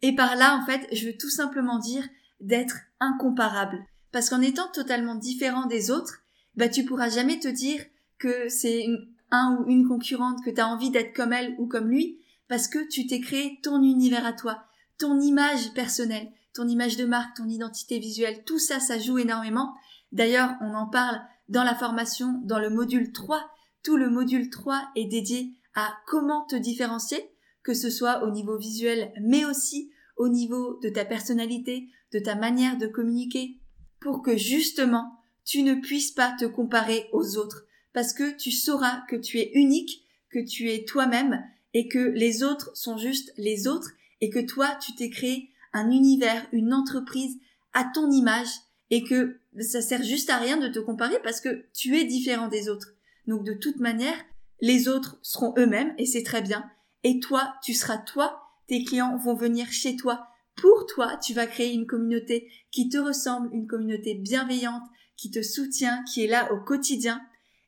Et 0.00 0.14
par 0.14 0.36
là, 0.36 0.56
en 0.56 0.64
fait, 0.64 0.88
je 0.92 1.06
veux 1.06 1.16
tout 1.16 1.28
simplement 1.28 1.78
dire 1.78 2.08
d'être 2.40 2.76
incomparable. 3.00 3.84
Parce 4.12 4.30
qu'en 4.30 4.40
étant 4.40 4.68
totalement 4.72 5.14
différent 5.14 5.66
des 5.66 5.90
autres, 5.90 6.22
bah 6.56 6.68
tu 6.68 6.84
pourras 6.84 7.08
jamais 7.08 7.38
te 7.38 7.48
dire 7.48 7.84
que 8.18 8.48
c'est 8.48 8.86
un 9.30 9.58
ou 9.60 9.68
une 9.68 9.86
concurrente 9.86 10.42
que 10.44 10.50
tu 10.50 10.60
as 10.60 10.68
envie 10.68 10.90
d'être 10.90 11.14
comme 11.14 11.32
elle 11.32 11.54
ou 11.58 11.66
comme 11.66 11.88
lui, 11.88 12.18
parce 12.48 12.68
que 12.68 12.88
tu 12.88 13.06
t'es 13.06 13.20
créé 13.20 13.58
ton 13.62 13.82
univers 13.82 14.26
à 14.26 14.32
toi, 14.32 14.64
ton 14.98 15.20
image 15.20 15.72
personnelle, 15.74 16.30
ton 16.54 16.66
image 16.66 16.96
de 16.96 17.04
marque, 17.04 17.36
ton 17.36 17.46
identité 17.46 17.98
visuelle, 17.98 18.42
tout 18.44 18.58
ça, 18.58 18.80
ça 18.80 18.98
joue 18.98 19.18
énormément. 19.18 19.74
D'ailleurs, 20.12 20.54
on 20.60 20.74
en 20.74 20.86
parle 20.86 21.20
dans 21.48 21.62
la 21.62 21.74
formation, 21.74 22.40
dans 22.44 22.58
le 22.58 22.70
module 22.70 23.12
3. 23.12 23.48
Tout 23.84 23.96
le 23.96 24.10
module 24.10 24.50
3 24.50 24.90
est 24.96 25.04
dédié 25.04 25.52
à 25.74 25.94
comment 26.06 26.44
te 26.46 26.56
différencier, 26.56 27.30
que 27.62 27.74
ce 27.74 27.90
soit 27.90 28.24
au 28.24 28.30
niveau 28.30 28.56
visuel, 28.56 29.12
mais 29.20 29.44
aussi 29.44 29.90
au 30.18 30.28
niveau 30.28 30.78
de 30.82 30.88
ta 30.88 31.04
personnalité, 31.04 31.88
de 32.12 32.18
ta 32.18 32.34
manière 32.34 32.76
de 32.76 32.86
communiquer, 32.86 33.58
pour 34.00 34.22
que 34.22 34.36
justement 34.36 35.14
tu 35.44 35.62
ne 35.62 35.74
puisses 35.74 36.10
pas 36.10 36.36
te 36.38 36.44
comparer 36.44 37.08
aux 37.12 37.36
autres, 37.36 37.64
parce 37.92 38.12
que 38.12 38.36
tu 38.36 38.50
sauras 38.50 39.02
que 39.08 39.16
tu 39.16 39.38
es 39.38 39.50
unique, 39.54 40.04
que 40.30 40.44
tu 40.44 40.70
es 40.70 40.84
toi-même, 40.84 41.42
et 41.72 41.88
que 41.88 41.98
les 41.98 42.42
autres 42.42 42.70
sont 42.76 42.98
juste 42.98 43.32
les 43.36 43.66
autres, 43.66 43.90
et 44.20 44.30
que 44.30 44.40
toi 44.40 44.76
tu 44.80 44.94
t'es 44.94 45.10
créé 45.10 45.50
un 45.72 45.90
univers, 45.90 46.46
une 46.52 46.74
entreprise 46.74 47.38
à 47.72 47.84
ton 47.94 48.10
image, 48.10 48.48
et 48.90 49.04
que 49.04 49.40
ça 49.60 49.80
sert 49.80 50.02
juste 50.02 50.30
à 50.30 50.38
rien 50.38 50.56
de 50.56 50.68
te 50.68 50.78
comparer 50.78 51.20
parce 51.22 51.40
que 51.40 51.66
tu 51.74 51.96
es 51.96 52.04
différent 52.04 52.48
des 52.48 52.68
autres. 52.68 52.94
Donc 53.26 53.44
de 53.44 53.52
toute 53.52 53.80
manière, 53.80 54.16
les 54.60 54.88
autres 54.88 55.18
seront 55.22 55.54
eux-mêmes, 55.58 55.94
et 55.98 56.06
c'est 56.06 56.22
très 56.22 56.42
bien, 56.42 56.68
et 57.04 57.20
toi, 57.20 57.54
tu 57.62 57.74
seras 57.74 57.98
toi, 57.98 58.47
tes 58.68 58.84
clients 58.84 59.16
vont 59.16 59.34
venir 59.34 59.72
chez 59.72 59.96
toi, 59.96 60.28
pour 60.54 60.86
toi, 60.86 61.16
tu 61.16 61.34
vas 61.34 61.46
créer 61.46 61.72
une 61.72 61.86
communauté 61.86 62.50
qui 62.70 62.88
te 62.88 62.98
ressemble, 62.98 63.48
une 63.52 63.66
communauté 63.66 64.14
bienveillante, 64.14 64.82
qui 65.16 65.30
te 65.30 65.42
soutient, 65.42 66.02
qui 66.04 66.24
est 66.24 66.28
là 66.28 66.52
au 66.52 66.60
quotidien. 66.60 67.20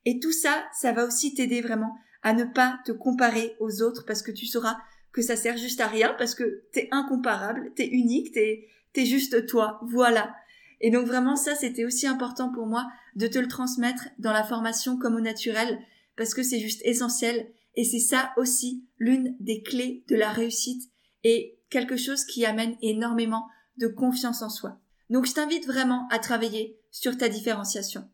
Et 0.04 0.18
tout 0.18 0.32
ça, 0.32 0.64
ça 0.72 0.92
va 0.92 1.04
aussi 1.04 1.34
t'aider 1.34 1.60
vraiment 1.60 1.96
à 2.22 2.32
ne 2.32 2.44
pas 2.44 2.80
te 2.84 2.92
comparer 2.92 3.56
aux 3.60 3.82
autres 3.82 4.04
parce 4.06 4.22
que 4.22 4.32
tu 4.32 4.46
sauras 4.46 4.76
que 5.12 5.22
ça 5.22 5.36
sert 5.36 5.56
juste 5.56 5.80
à 5.80 5.86
rien 5.86 6.14
parce 6.18 6.34
que 6.34 6.64
t'es 6.72 6.88
incomparable, 6.90 7.72
t'es 7.74 7.86
unique, 7.86 8.32
t'es, 8.32 8.68
t'es 8.92 9.06
juste 9.06 9.46
toi. 9.46 9.80
Voilà. 9.88 10.34
Et 10.80 10.90
donc 10.90 11.06
vraiment 11.06 11.36
ça, 11.36 11.54
c'était 11.54 11.84
aussi 11.84 12.06
important 12.06 12.52
pour 12.52 12.66
moi 12.66 12.86
de 13.16 13.26
te 13.26 13.38
le 13.38 13.48
transmettre 13.48 14.08
dans 14.18 14.32
la 14.32 14.44
formation 14.44 14.96
comme 14.96 15.16
au 15.16 15.20
naturel 15.20 15.78
parce 16.16 16.34
que 16.34 16.42
c'est 16.42 16.60
juste 16.60 16.82
essentiel 16.84 17.50
et 17.80 17.84
c'est 17.84 17.98
ça 17.98 18.34
aussi 18.36 18.84
l'une 18.98 19.34
des 19.40 19.62
clés 19.62 20.04
de 20.08 20.14
la 20.14 20.30
réussite 20.30 20.92
et 21.24 21.58
quelque 21.70 21.96
chose 21.96 22.26
qui 22.26 22.44
amène 22.44 22.76
énormément 22.82 23.48
de 23.78 23.86
confiance 23.86 24.42
en 24.42 24.50
soi. 24.50 24.78
Donc 25.08 25.24
je 25.24 25.32
t'invite 25.32 25.66
vraiment 25.66 26.06
à 26.10 26.18
travailler 26.18 26.78
sur 26.90 27.16
ta 27.16 27.30
différenciation. 27.30 28.06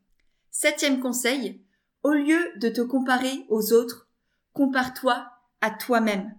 Septième 0.53 1.01
conseil, 1.01 1.65
au 2.05 2.13
lieu 2.13 2.39
de 2.61 2.69
te 2.69 2.81
comparer 2.81 3.45
aux 3.49 3.73
autres, 3.73 4.09
compare-toi 4.53 5.33
à 5.61 5.73
toi-même. 5.73 6.39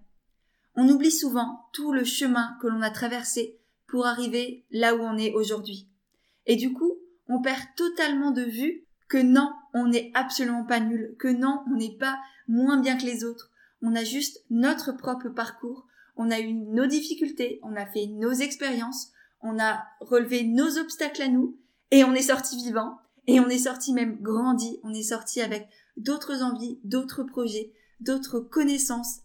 On 0.75 0.87
oublie 0.87 1.11
souvent 1.11 1.67
tout 1.73 1.91
le 1.91 2.05
chemin 2.05 2.57
que 2.61 2.67
l'on 2.67 2.81
a 2.81 2.91
traversé 2.91 3.59
pour 3.87 4.05
arriver 4.05 4.65
là 4.71 4.95
où 4.95 4.99
on 4.99 5.17
est 5.17 5.33
aujourd'hui. 5.33 5.89
Et 6.45 6.55
du 6.55 6.71
coup, 6.71 6.93
on 7.27 7.41
perd 7.41 7.59
totalement 7.75 8.31
de 8.31 8.43
vue 8.43 8.86
que 9.07 9.17
non, 9.17 9.53
on 9.73 9.87
n'est 9.87 10.11
absolument 10.13 10.65
pas 10.65 10.79
nul, 10.79 11.15
que 11.19 11.27
non, 11.27 11.63
on 11.71 11.75
n'est 11.75 11.97
pas 11.97 12.17
moins 12.47 12.77
bien 12.77 12.97
que 12.97 13.05
les 13.05 13.23
autres. 13.23 13.51
On 13.81 13.95
a 13.95 14.03
juste 14.03 14.43
notre 14.49 14.91
propre 14.91 15.29
parcours, 15.29 15.85
on 16.15 16.31
a 16.31 16.39
eu 16.39 16.53
nos 16.53 16.87
difficultés, 16.87 17.59
on 17.63 17.75
a 17.75 17.85
fait 17.85 18.07
nos 18.07 18.31
expériences, 18.31 19.11
on 19.41 19.59
a 19.59 19.83
relevé 20.01 20.43
nos 20.43 20.77
obstacles 20.77 21.21
à 21.21 21.27
nous, 21.27 21.57
et 21.91 22.03
on 22.03 22.13
est 22.13 22.23
sorti 22.23 22.57
vivant, 22.57 22.97
et 23.27 23.39
on 23.39 23.49
est 23.49 23.59
sorti 23.59 23.93
même 23.93 24.17
grandi, 24.21 24.79
on 24.83 24.93
est 24.93 25.03
sorti 25.03 25.41
avec 25.41 25.69
d'autres 25.95 26.41
envies, 26.43 26.79
d'autres 26.83 27.23
projets, 27.23 27.71
d'autres 27.99 28.39
connaissances. 28.39 29.19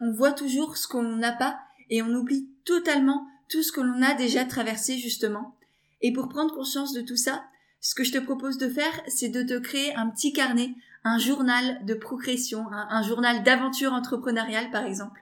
On 0.00 0.12
voit 0.12 0.32
toujours 0.32 0.76
ce 0.76 0.88
qu'on 0.88 1.02
n'a 1.02 1.32
pas, 1.32 1.60
et 1.90 2.02
on 2.02 2.14
oublie 2.14 2.48
totalement 2.64 3.26
tout 3.48 3.62
ce 3.62 3.72
que 3.72 3.80
l'on 3.80 4.02
a 4.02 4.14
déjà 4.14 4.44
traversé 4.44 4.98
justement. 4.98 5.56
Et 6.00 6.12
pour 6.12 6.28
prendre 6.28 6.54
conscience 6.54 6.92
de 6.92 7.02
tout 7.02 7.16
ça, 7.16 7.44
ce 7.82 7.96
que 7.96 8.04
je 8.04 8.12
te 8.12 8.18
propose 8.18 8.58
de 8.58 8.68
faire, 8.68 9.02
c'est 9.08 9.28
de 9.28 9.42
te 9.42 9.58
créer 9.58 9.94
un 9.96 10.08
petit 10.08 10.32
carnet, 10.32 10.70
un 11.02 11.18
journal 11.18 11.84
de 11.84 11.94
progression, 11.94 12.64
un, 12.70 13.02
journal 13.02 13.42
d'aventure 13.42 13.92
entrepreneuriale 13.92 14.70
par 14.70 14.86
exemple, 14.86 15.20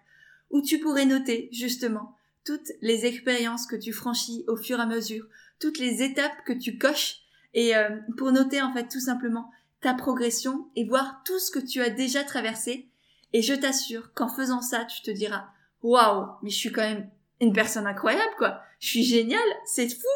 où 0.51 0.61
tu 0.61 0.79
pourrais 0.79 1.07
noter 1.07 1.49
justement 1.53 2.15
toutes 2.45 2.71
les 2.83 3.07
expériences 3.07 3.67
que 3.67 3.77
tu 3.77 3.95
franchis 3.95 4.45
au 4.47 4.57
fur 4.57 4.79
et 4.79 4.83
à 4.83 4.87
mesure, 4.87 5.25
toutes 5.59 5.79
les 5.79 6.03
étapes 6.03 6.45
que 6.45 6.53
tu 6.53 6.77
coches, 6.77 7.23
et 7.55 7.75
euh, 7.75 7.89
pour 8.19 8.31
noter 8.31 8.61
en 8.61 8.73
fait 8.75 8.89
tout 8.89 9.01
simplement 9.01 9.51
ta 9.81 9.95
progression 9.95 10.69
et 10.77 10.85
voir 10.85 11.23
tout 11.25 11.39
ce 11.39 11.51
que 11.51 11.59
tu 11.59 11.81
as 11.81 11.91
déjà 11.91 12.25
traversé. 12.25 12.91
Et 13.33 13.41
je 13.41 13.55
t'assure 13.55 14.13
qu'en 14.13 14.29
faisant 14.29 14.61
ça, 14.61 14.85
tu 14.85 15.01
te 15.01 15.11
diras, 15.11 15.47
waouh, 15.83 16.27
mais 16.43 16.51
je 16.51 16.57
suis 16.57 16.73
quand 16.73 16.83
même 16.83 17.09
une 17.41 17.55
personne 17.55 17.87
incroyable, 17.87 18.35
quoi. 18.37 18.61
Je 18.81 18.89
suis 18.89 19.05
géniale, 19.05 19.41
c'est 19.65 19.89
fou. 19.89 20.07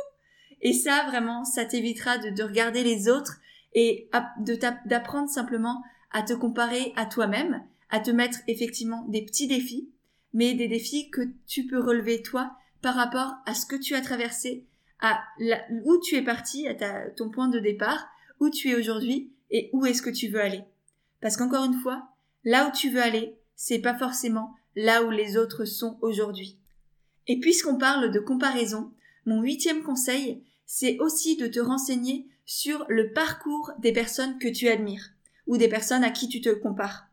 Et 0.62 0.72
ça, 0.72 1.04
vraiment, 1.08 1.44
ça 1.44 1.64
t'évitera 1.64 2.18
de, 2.18 2.30
de, 2.30 2.42
regarder 2.42 2.82
les 2.82 3.08
autres 3.08 3.40
et 3.74 4.08
d'apprendre 4.86 5.28
simplement 5.28 5.82
à 6.12 6.22
te 6.22 6.32
comparer 6.32 6.92
à 6.96 7.06
toi-même, 7.06 7.62
à 7.90 8.00
te 8.00 8.10
mettre 8.10 8.38
effectivement 8.46 9.04
des 9.08 9.22
petits 9.22 9.48
défis, 9.48 9.88
mais 10.32 10.54
des 10.54 10.68
défis 10.68 11.10
que 11.10 11.22
tu 11.46 11.66
peux 11.66 11.80
relever 11.80 12.22
toi 12.22 12.52
par 12.82 12.94
rapport 12.94 13.34
à 13.46 13.54
ce 13.54 13.66
que 13.66 13.76
tu 13.76 13.94
as 13.94 14.00
traversé, 14.00 14.64
à 15.00 15.22
où 15.84 15.98
tu 15.98 16.16
es 16.16 16.22
parti, 16.22 16.68
à 16.68 17.10
ton 17.10 17.30
point 17.30 17.48
de 17.48 17.58
départ, 17.58 18.06
où 18.40 18.50
tu 18.50 18.70
es 18.70 18.74
aujourd'hui 18.74 19.30
et 19.50 19.70
où 19.72 19.86
est-ce 19.86 20.02
que 20.02 20.10
tu 20.10 20.28
veux 20.28 20.40
aller. 20.40 20.62
Parce 21.20 21.36
qu'encore 21.36 21.64
une 21.64 21.80
fois, 21.80 22.08
là 22.44 22.68
où 22.68 22.72
tu 22.72 22.90
veux 22.90 23.02
aller, 23.02 23.34
c'est 23.56 23.78
pas 23.78 23.94
forcément 23.94 24.54
là 24.76 25.04
où 25.04 25.10
les 25.10 25.36
autres 25.36 25.64
sont 25.64 25.98
aujourd'hui. 26.02 26.58
Et 27.26 27.40
puisqu'on 27.40 27.78
parle 27.78 28.10
de 28.10 28.20
comparaison, 28.20 28.92
mon 29.26 29.40
huitième 29.42 29.82
conseil, 29.82 30.42
c'est 30.66 30.98
aussi 30.98 31.36
de 31.36 31.46
te 31.46 31.60
renseigner 31.60 32.28
sur 32.46 32.84
le 32.88 33.12
parcours 33.12 33.72
des 33.78 33.92
personnes 33.92 34.38
que 34.38 34.48
tu 34.48 34.68
admires 34.68 35.10
ou 35.46 35.56
des 35.56 35.68
personnes 35.68 36.04
à 36.04 36.10
qui 36.10 36.28
tu 36.28 36.40
te 36.40 36.50
compares. 36.50 37.06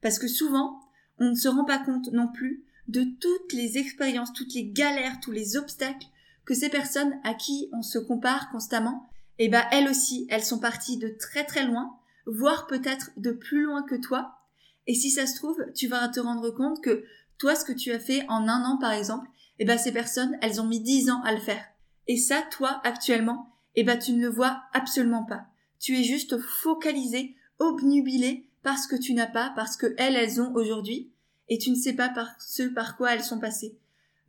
Parce 0.00 0.18
que 0.18 0.28
souvent, 0.28 0.80
on 1.18 1.30
ne 1.30 1.34
se 1.34 1.48
rend 1.48 1.64
pas 1.64 1.78
compte 1.78 2.12
non 2.12 2.28
plus 2.28 2.64
de 2.88 3.04
toutes 3.04 3.52
les 3.52 3.78
expériences, 3.78 4.32
toutes 4.32 4.54
les 4.54 4.66
galères, 4.66 5.20
tous 5.20 5.32
les 5.32 5.56
obstacles 5.56 6.06
que 6.44 6.54
ces 6.54 6.68
personnes 6.68 7.14
à 7.24 7.34
qui 7.34 7.68
on 7.72 7.82
se 7.82 7.98
compare 7.98 8.50
constamment, 8.50 9.08
eh 9.38 9.48
ben 9.48 9.62
elles 9.70 9.88
aussi, 9.88 10.26
elles 10.30 10.44
sont 10.44 10.58
parties 10.58 10.96
de 10.96 11.08
très 11.08 11.44
très 11.44 11.64
loin, 11.64 11.96
voire 12.26 12.66
peut-être 12.66 13.10
de 13.16 13.30
plus 13.30 13.62
loin 13.62 13.82
que 13.82 13.94
toi. 13.94 14.38
Et 14.86 14.94
si 14.94 15.10
ça 15.10 15.26
se 15.26 15.36
trouve, 15.36 15.64
tu 15.74 15.86
vas 15.86 16.08
te 16.08 16.20
rendre 16.20 16.50
compte 16.50 16.82
que 16.82 17.04
toi, 17.38 17.54
ce 17.54 17.64
que 17.64 17.72
tu 17.72 17.92
as 17.92 18.00
fait 18.00 18.24
en 18.28 18.48
un 18.48 18.64
an 18.64 18.78
par 18.78 18.92
exemple, 18.92 19.28
eh 19.60 19.64
ben 19.66 19.78
ces 19.78 19.92
personnes, 19.92 20.36
elles 20.40 20.60
ont 20.60 20.66
mis 20.66 20.80
dix 20.80 21.10
ans 21.10 21.22
à 21.22 21.32
le 21.32 21.40
faire. 21.40 21.64
Et 22.08 22.16
ça, 22.16 22.42
toi, 22.50 22.80
actuellement, 22.82 23.54
eh 23.76 23.84
ben 23.84 23.98
tu 23.98 24.12
ne 24.12 24.22
le 24.22 24.28
vois 24.28 24.62
absolument 24.72 25.24
pas. 25.24 25.44
Tu 25.78 25.96
es 25.98 26.02
juste 26.02 26.38
focalisé, 26.38 27.36
obnubilé 27.58 28.48
par 28.62 28.78
ce 28.78 28.88
que 28.88 28.96
tu 28.96 29.14
n'as 29.14 29.26
pas, 29.26 29.52
parce 29.54 29.76
que 29.76 29.94
elles, 29.98 30.16
elles 30.16 30.40
ont 30.40 30.52
aujourd'hui, 30.54 31.12
et 31.48 31.58
tu 31.58 31.70
ne 31.70 31.76
sais 31.76 31.92
pas 31.92 32.08
par 32.08 32.28
ce 32.40 32.62
par 32.62 32.96
quoi 32.96 33.14
elles 33.14 33.22
sont 33.22 33.38
passées. 33.38 33.76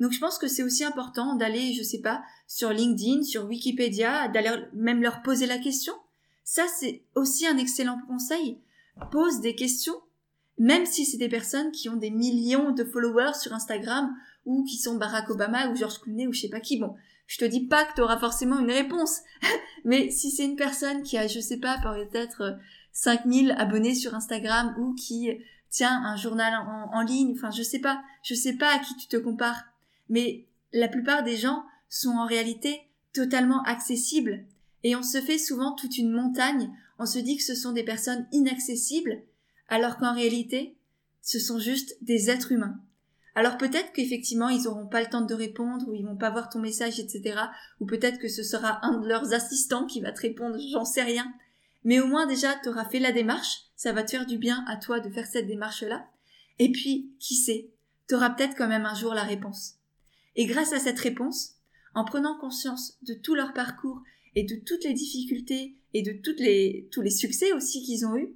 Donc 0.01 0.11
je 0.11 0.19
pense 0.19 0.37
que 0.37 0.47
c'est 0.47 0.63
aussi 0.63 0.83
important 0.83 1.35
d'aller, 1.35 1.73
je 1.73 1.83
sais 1.83 2.01
pas, 2.01 2.23
sur 2.47 2.71
LinkedIn, 2.71 3.23
sur 3.23 3.45
Wikipédia, 3.45 4.27
d'aller 4.27 4.51
même 4.73 5.01
leur 5.01 5.21
poser 5.21 5.45
la 5.45 5.59
question. 5.59 5.93
Ça, 6.43 6.63
c'est 6.79 7.03
aussi 7.15 7.47
un 7.47 7.57
excellent 7.57 7.99
conseil. 8.07 8.59
Pose 9.11 9.39
des 9.39 9.55
questions, 9.55 9.95
même 10.57 10.85
si 10.85 11.05
c'est 11.05 11.17
des 11.17 11.29
personnes 11.29 11.71
qui 11.71 11.87
ont 11.87 11.95
des 11.95 12.09
millions 12.09 12.71
de 12.71 12.83
followers 12.83 13.35
sur 13.39 13.53
Instagram 13.53 14.13
ou 14.45 14.63
qui 14.63 14.77
sont 14.77 14.95
Barack 14.95 15.29
Obama 15.29 15.69
ou 15.69 15.75
George 15.75 15.99
Clooney 15.99 16.27
ou 16.27 16.33
je 16.33 16.41
sais 16.41 16.49
pas 16.49 16.59
qui. 16.59 16.77
Bon, 16.77 16.95
je 17.27 17.37
te 17.37 17.45
dis 17.45 17.67
pas 17.67 17.85
que 17.85 17.95
tu 17.95 18.01
auras 18.01 18.17
forcément 18.17 18.59
une 18.59 18.71
réponse, 18.71 19.19
mais 19.85 20.09
si 20.09 20.31
c'est 20.31 20.45
une 20.45 20.55
personne 20.55 21.03
qui 21.03 21.17
a, 21.17 21.27
je 21.27 21.39
sais 21.39 21.59
pas, 21.59 21.77
peut-être 21.81 22.57
5000 22.93 23.55
abonnés 23.57 23.95
sur 23.95 24.15
Instagram 24.15 24.75
ou 24.77 24.93
qui 24.95 25.29
tient 25.69 26.03
un 26.03 26.17
journal 26.17 26.53
en, 26.53 26.97
en, 26.97 27.01
ligne, 27.01 27.33
enfin 27.35 27.51
je 27.51 27.63
sais 27.63 27.79
pas, 27.79 28.01
je 28.23 28.35
sais 28.35 28.53
pas 28.53 28.75
à 28.75 28.79
qui 28.79 28.95
tu 28.97 29.07
te 29.07 29.17
compares, 29.17 29.63
mais 30.09 30.45
la 30.73 30.87
plupart 30.87 31.23
des 31.23 31.37
gens 31.37 31.63
sont 31.89 32.11
en 32.11 32.25
réalité 32.25 32.81
totalement 33.13 33.61
accessibles. 33.63 34.45
Et 34.83 34.95
on 34.95 35.03
se 35.03 35.21
fait 35.21 35.37
souvent 35.37 35.73
toute 35.73 35.97
une 35.97 36.11
montagne, 36.11 36.69
on 36.97 37.05
se 37.05 37.19
dit 37.19 37.37
que 37.37 37.43
ce 37.43 37.55
sont 37.55 37.71
des 37.71 37.83
personnes 37.83 38.27
inaccessibles, 38.31 39.21
alors 39.69 39.97
qu'en 39.97 40.13
réalité, 40.13 40.75
ce 41.21 41.39
sont 41.39 41.59
juste 41.59 41.95
des 42.01 42.29
êtres 42.29 42.51
humains. 42.51 42.79
Alors 43.35 43.57
peut-être 43.57 43.93
qu'effectivement 43.93 44.49
ils 44.49 44.63
n'auront 44.63 44.87
pas 44.87 45.01
le 45.01 45.09
temps 45.09 45.21
de 45.21 45.33
répondre 45.33 45.87
ou 45.87 45.93
ils 45.93 46.05
vont 46.05 46.17
pas 46.17 46.29
voir 46.29 46.49
ton 46.49 46.59
message, 46.59 46.99
etc. 46.99 47.39
Ou 47.79 47.85
peut-être 47.85 48.19
que 48.19 48.27
ce 48.27 48.43
sera 48.43 48.85
un 48.85 48.99
de 48.99 49.07
leurs 49.07 49.33
assistants 49.33 49.85
qui 49.85 50.01
va 50.01 50.11
te 50.11 50.21
répondre, 50.21 50.57
j'en 50.71 50.85
sais 50.85 51.03
rien. 51.03 51.33
Mais 51.83 51.99
au 51.99 52.07
moins 52.07 52.27
déjà 52.27 52.55
tu 52.61 52.69
auras 52.69 52.85
fait 52.85 52.99
la 52.99 53.11
démarche, 53.11 53.63
ça 53.75 53.93
va 53.93 54.03
te 54.03 54.11
faire 54.11 54.25
du 54.25 54.37
bien 54.37 54.63
à 54.67 54.77
toi 54.77 54.99
de 54.99 55.09
faire 55.09 55.25
cette 55.25 55.47
démarche-là. 55.47 56.05
Et 56.59 56.71
puis, 56.71 57.11
qui 57.19 57.35
sait, 57.35 57.71
tu 58.07 58.13
auras 58.13 58.29
peut-être 58.29 58.55
quand 58.55 58.67
même 58.67 58.85
un 58.85 58.93
jour 58.93 59.15
la 59.15 59.23
réponse. 59.23 59.77
Et 60.35 60.45
grâce 60.45 60.73
à 60.73 60.79
cette 60.79 60.99
réponse, 60.99 61.55
en 61.95 62.05
prenant 62.05 62.37
conscience 62.37 62.97
de 63.01 63.13
tout 63.13 63.35
leur 63.35 63.53
parcours 63.53 64.01
et 64.35 64.43
de 64.43 64.55
toutes 64.55 64.83
les 64.83 64.93
difficultés 64.93 65.75
et 65.93 66.03
de 66.03 66.11
toutes 66.11 66.39
les, 66.39 66.87
tous 66.91 67.01
les 67.01 67.09
succès 67.09 67.51
aussi 67.53 67.81
qu'ils 67.81 68.05
ont 68.05 68.15
eus, 68.15 68.33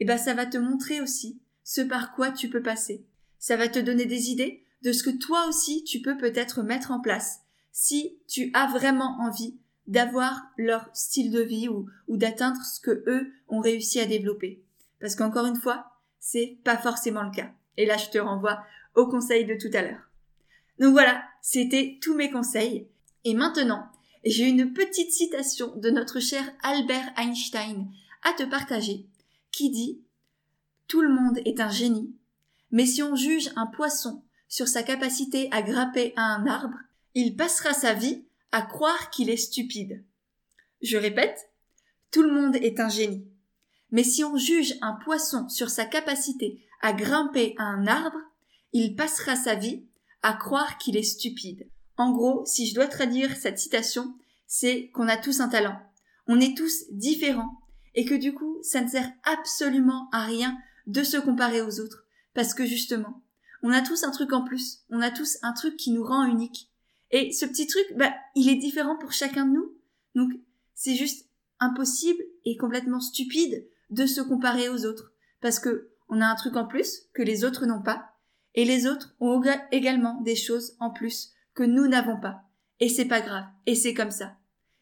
eh 0.00 0.04
ben 0.04 0.18
ça 0.18 0.34
va 0.34 0.46
te 0.46 0.58
montrer 0.58 1.00
aussi 1.00 1.40
ce 1.64 1.80
par 1.80 2.14
quoi 2.14 2.30
tu 2.30 2.48
peux 2.48 2.62
passer 2.62 3.04
ça 3.44 3.58
va 3.58 3.68
te 3.68 3.78
donner 3.78 4.06
des 4.06 4.30
idées 4.30 4.64
de 4.80 4.90
ce 4.90 5.02
que 5.02 5.10
toi 5.10 5.46
aussi 5.46 5.84
tu 5.84 6.00
peux 6.00 6.16
peut-être 6.16 6.62
mettre 6.62 6.92
en 6.92 7.00
place 7.00 7.40
si 7.72 8.16
tu 8.26 8.50
as 8.54 8.68
vraiment 8.68 9.18
envie 9.20 9.58
d'avoir 9.86 10.44
leur 10.56 10.88
style 10.94 11.30
de 11.30 11.42
vie 11.42 11.68
ou, 11.68 11.86
d'atteindre 12.08 12.64
ce 12.64 12.80
que 12.80 13.04
eux 13.06 13.30
ont 13.48 13.60
réussi 13.60 14.00
à 14.00 14.06
développer. 14.06 14.62
Parce 14.98 15.14
qu'encore 15.14 15.44
une 15.44 15.60
fois, 15.60 16.00
c'est 16.20 16.56
pas 16.64 16.78
forcément 16.78 17.22
le 17.22 17.32
cas. 17.32 17.52
Et 17.76 17.84
là, 17.84 17.98
je 17.98 18.08
te 18.08 18.16
renvoie 18.16 18.64
au 18.94 19.08
conseil 19.08 19.44
de 19.44 19.56
tout 19.56 19.76
à 19.76 19.82
l'heure. 19.82 20.08
Donc 20.78 20.92
voilà, 20.92 21.22
c'était 21.42 21.98
tous 22.00 22.14
mes 22.14 22.30
conseils. 22.30 22.88
Et 23.24 23.34
maintenant, 23.34 23.88
j'ai 24.24 24.48
une 24.48 24.72
petite 24.72 25.12
citation 25.12 25.76
de 25.76 25.90
notre 25.90 26.18
cher 26.18 26.44
Albert 26.62 27.12
Einstein 27.18 27.88
à 28.22 28.32
te 28.32 28.44
partager 28.44 29.04
qui 29.52 29.68
dit 29.68 30.00
Tout 30.88 31.02
le 31.02 31.12
monde 31.12 31.40
est 31.44 31.60
un 31.60 31.68
génie, 31.68 32.14
mais 32.74 32.86
si 32.86 33.04
on 33.04 33.14
juge 33.14 33.52
un 33.54 33.66
poisson 33.66 34.24
sur 34.48 34.66
sa 34.66 34.82
capacité 34.82 35.48
à 35.52 35.62
grimper 35.62 36.12
à 36.16 36.22
un 36.22 36.44
arbre, 36.48 36.76
il 37.14 37.36
passera 37.36 37.72
sa 37.72 37.94
vie 37.94 38.24
à 38.50 38.62
croire 38.62 39.10
qu'il 39.10 39.30
est 39.30 39.36
stupide. 39.36 40.04
Je 40.82 40.96
répète, 40.96 41.38
tout 42.10 42.24
le 42.24 42.32
monde 42.32 42.56
est 42.56 42.80
un 42.80 42.88
génie. 42.88 43.28
Mais 43.92 44.02
si 44.02 44.24
on 44.24 44.36
juge 44.36 44.74
un 44.82 44.94
poisson 45.04 45.48
sur 45.48 45.70
sa 45.70 45.84
capacité 45.84 46.66
à 46.82 46.92
grimper 46.92 47.54
à 47.58 47.62
un 47.62 47.86
arbre, 47.86 48.18
il 48.72 48.96
passera 48.96 49.36
sa 49.36 49.54
vie 49.54 49.84
à 50.22 50.32
croire 50.32 50.76
qu'il 50.76 50.96
est 50.96 51.04
stupide. 51.04 51.68
En 51.96 52.10
gros, 52.10 52.44
si 52.44 52.66
je 52.66 52.74
dois 52.74 52.88
traduire 52.88 53.36
cette 53.36 53.60
citation, 53.60 54.16
c'est 54.48 54.90
qu'on 54.94 55.06
a 55.06 55.16
tous 55.16 55.38
un 55.38 55.48
talent. 55.48 55.78
On 56.26 56.40
est 56.40 56.56
tous 56.56 56.86
différents 56.90 57.60
et 57.94 58.04
que 58.04 58.16
du 58.16 58.34
coup, 58.34 58.58
ça 58.62 58.80
ne 58.80 58.88
sert 58.88 59.12
absolument 59.22 60.08
à 60.10 60.24
rien 60.24 60.58
de 60.88 61.04
se 61.04 61.18
comparer 61.18 61.62
aux 61.62 61.78
autres 61.78 62.03
parce 62.34 62.54
que 62.54 62.66
justement, 62.66 63.22
on 63.62 63.70
a 63.70 63.80
tous 63.80 64.04
un 64.04 64.10
truc 64.10 64.32
en 64.32 64.44
plus, 64.44 64.84
on 64.90 65.00
a 65.00 65.10
tous 65.10 65.38
un 65.42 65.52
truc 65.52 65.76
qui 65.76 65.90
nous 65.90 66.04
rend 66.04 66.24
unique. 66.26 66.70
Et 67.10 67.32
ce 67.32 67.46
petit 67.46 67.66
truc, 67.66 67.86
bah, 67.96 68.12
il 68.34 68.48
est 68.48 68.56
différent 68.56 68.96
pour 68.98 69.12
chacun 69.12 69.46
de 69.46 69.52
nous. 69.52 69.72
Donc, 70.14 70.32
c'est 70.74 70.96
juste 70.96 71.28
impossible 71.60 72.22
et 72.44 72.56
complètement 72.56 73.00
stupide 73.00 73.66
de 73.90 74.06
se 74.06 74.20
comparer 74.20 74.68
aux 74.68 74.84
autres. 74.84 75.12
Parce 75.40 75.58
que 75.58 75.90
on 76.08 76.20
a 76.20 76.26
un 76.26 76.34
truc 76.34 76.56
en 76.56 76.66
plus 76.66 77.04
que 77.14 77.22
les 77.22 77.44
autres 77.44 77.66
n'ont 77.66 77.82
pas. 77.82 78.10
Et 78.54 78.64
les 78.64 78.86
autres 78.86 79.14
ont 79.20 79.42
également 79.72 80.20
des 80.20 80.36
choses 80.36 80.76
en 80.78 80.90
plus 80.90 81.32
que 81.54 81.62
nous 81.62 81.88
n'avons 81.88 82.20
pas. 82.20 82.42
Et 82.80 82.88
c'est 82.88 83.06
pas 83.06 83.20
grave. 83.20 83.46
Et 83.66 83.74
c'est 83.74 83.94
comme 83.94 84.10
ça. 84.10 84.36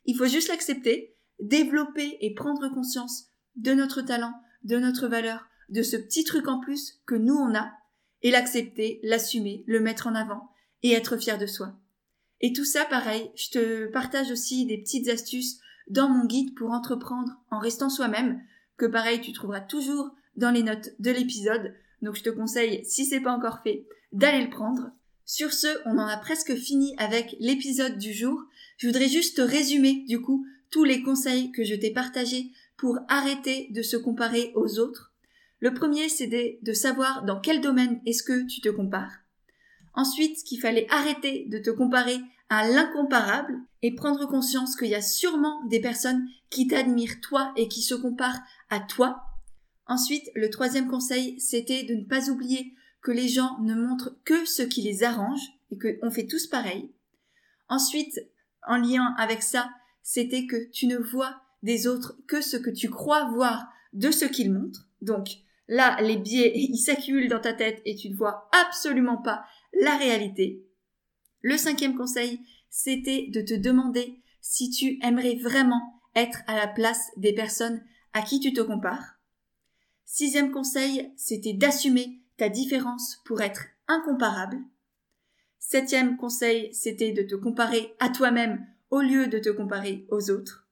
Il 0.04 0.16
faut 0.16 0.26
juste 0.26 0.48
l'accepter, 0.48 1.14
développer 1.40 2.18
et 2.20 2.34
prendre 2.34 2.68
conscience 2.68 3.26
de 3.56 3.72
notre 3.72 4.02
talent, 4.02 4.34
de 4.64 4.78
notre 4.78 5.06
valeur, 5.06 5.46
de 5.72 5.82
ce 5.82 5.96
petit 5.96 6.24
truc 6.24 6.48
en 6.48 6.60
plus 6.60 7.00
que 7.06 7.14
nous 7.14 7.34
on 7.34 7.54
a, 7.54 7.72
et 8.22 8.30
l'accepter, 8.30 9.00
l'assumer, 9.02 9.64
le 9.66 9.80
mettre 9.80 10.06
en 10.06 10.14
avant, 10.14 10.50
et 10.82 10.92
être 10.92 11.16
fier 11.16 11.38
de 11.38 11.46
soi. 11.46 11.74
Et 12.40 12.52
tout 12.52 12.64
ça, 12.64 12.84
pareil, 12.84 13.30
je 13.34 13.50
te 13.50 13.86
partage 13.86 14.30
aussi 14.30 14.66
des 14.66 14.78
petites 14.78 15.08
astuces 15.08 15.58
dans 15.88 16.08
mon 16.08 16.26
guide 16.26 16.54
pour 16.54 16.70
entreprendre 16.70 17.32
en 17.50 17.58
restant 17.58 17.88
soi-même, 17.88 18.40
que 18.76 18.86
pareil 18.86 19.20
tu 19.20 19.32
trouveras 19.32 19.60
toujours 19.60 20.10
dans 20.36 20.50
les 20.50 20.62
notes 20.62 20.90
de 20.98 21.10
l'épisode. 21.10 21.74
Donc 22.00 22.16
je 22.16 22.22
te 22.22 22.30
conseille, 22.30 22.84
si 22.84 23.04
c'est 23.04 23.20
pas 23.20 23.32
encore 23.32 23.62
fait, 23.62 23.86
d'aller 24.12 24.44
le 24.44 24.50
prendre. 24.50 24.90
Sur 25.24 25.52
ce, 25.52 25.68
on 25.86 25.98
en 25.98 26.06
a 26.06 26.16
presque 26.16 26.54
fini 26.56 26.94
avec 26.98 27.36
l'épisode 27.38 27.96
du 27.96 28.12
jour. 28.12 28.42
Je 28.76 28.88
voudrais 28.88 29.08
juste 29.08 29.40
résumer 29.40 30.04
du 30.08 30.20
coup 30.20 30.44
tous 30.70 30.84
les 30.84 31.02
conseils 31.02 31.52
que 31.52 31.64
je 31.64 31.74
t'ai 31.74 31.92
partagés 31.92 32.50
pour 32.76 32.98
arrêter 33.08 33.68
de 33.70 33.82
se 33.82 33.96
comparer 33.96 34.52
aux 34.56 34.78
autres. 34.78 35.11
Le 35.62 35.72
premier, 35.72 36.08
c'est 36.08 36.26
de, 36.26 36.72
savoir 36.72 37.24
dans 37.24 37.38
quel 37.38 37.60
domaine 37.60 38.00
est-ce 38.04 38.24
que 38.24 38.44
tu 38.48 38.60
te 38.60 38.68
compares. 38.68 39.20
Ensuite, 39.94 40.42
qu'il 40.42 40.60
fallait 40.60 40.88
arrêter 40.90 41.46
de 41.50 41.58
te 41.58 41.70
comparer 41.70 42.18
à 42.48 42.66
l'incomparable 42.68 43.60
et 43.80 43.94
prendre 43.94 44.26
conscience 44.26 44.74
qu'il 44.74 44.88
y 44.88 44.96
a 44.96 45.00
sûrement 45.00 45.64
des 45.66 45.80
personnes 45.80 46.26
qui 46.50 46.66
t'admirent 46.66 47.20
toi 47.20 47.52
et 47.56 47.68
qui 47.68 47.80
se 47.80 47.94
comparent 47.94 48.40
à 48.70 48.80
toi. 48.80 49.22
Ensuite, 49.86 50.28
le 50.34 50.50
troisième 50.50 50.88
conseil, 50.88 51.38
c'était 51.38 51.84
de 51.84 51.94
ne 51.94 52.04
pas 52.06 52.28
oublier 52.28 52.74
que 53.00 53.12
les 53.12 53.28
gens 53.28 53.56
ne 53.60 53.76
montrent 53.76 54.16
que 54.24 54.44
ce 54.44 54.62
qui 54.62 54.82
les 54.82 55.04
arrange 55.04 55.42
et 55.70 55.78
qu'on 55.78 56.10
fait 56.10 56.26
tous 56.26 56.48
pareil. 56.48 56.90
Ensuite, 57.68 58.20
en 58.66 58.78
lien 58.78 59.14
avec 59.16 59.44
ça, 59.44 59.70
c'était 60.02 60.46
que 60.46 60.68
tu 60.72 60.88
ne 60.88 60.98
vois 60.98 61.40
des 61.62 61.86
autres 61.86 62.18
que 62.26 62.40
ce 62.40 62.56
que 62.56 62.70
tu 62.70 62.90
crois 62.90 63.30
voir 63.30 63.68
de 63.92 64.10
ce 64.10 64.24
qu'ils 64.24 64.52
montrent. 64.52 64.88
Donc 65.02 65.28
là, 65.68 66.00
les 66.00 66.16
biais, 66.16 66.52
ils 66.54 66.78
s'accumulent 66.78 67.28
dans 67.28 67.40
ta 67.40 67.52
tête 67.52 67.80
et 67.84 67.94
tu 67.94 68.10
ne 68.10 68.16
vois 68.16 68.48
absolument 68.66 69.18
pas 69.18 69.44
la 69.80 69.96
réalité. 69.96 70.64
Le 71.40 71.56
cinquième 71.56 71.96
conseil, 71.96 72.40
c'était 72.70 73.28
de 73.28 73.40
te 73.40 73.54
demander 73.54 74.20
si 74.40 74.70
tu 74.70 74.98
aimerais 75.02 75.36
vraiment 75.36 76.00
être 76.14 76.40
à 76.46 76.56
la 76.56 76.68
place 76.68 77.10
des 77.16 77.32
personnes 77.32 77.82
à 78.12 78.22
qui 78.22 78.40
tu 78.40 78.52
te 78.52 78.60
compares. 78.60 79.18
Sixième 80.04 80.50
conseil, 80.50 81.10
c'était 81.16 81.54
d'assumer 81.54 82.20
ta 82.36 82.48
différence 82.48 83.20
pour 83.24 83.40
être 83.40 83.64
incomparable. 83.88 84.58
Septième 85.58 86.16
conseil, 86.16 86.72
c'était 86.74 87.12
de 87.12 87.22
te 87.22 87.34
comparer 87.34 87.94
à 87.98 88.10
toi-même 88.10 88.66
au 88.90 89.00
lieu 89.00 89.26
de 89.26 89.38
te 89.38 89.48
comparer 89.48 90.06
aux 90.10 90.30
autres. 90.30 90.68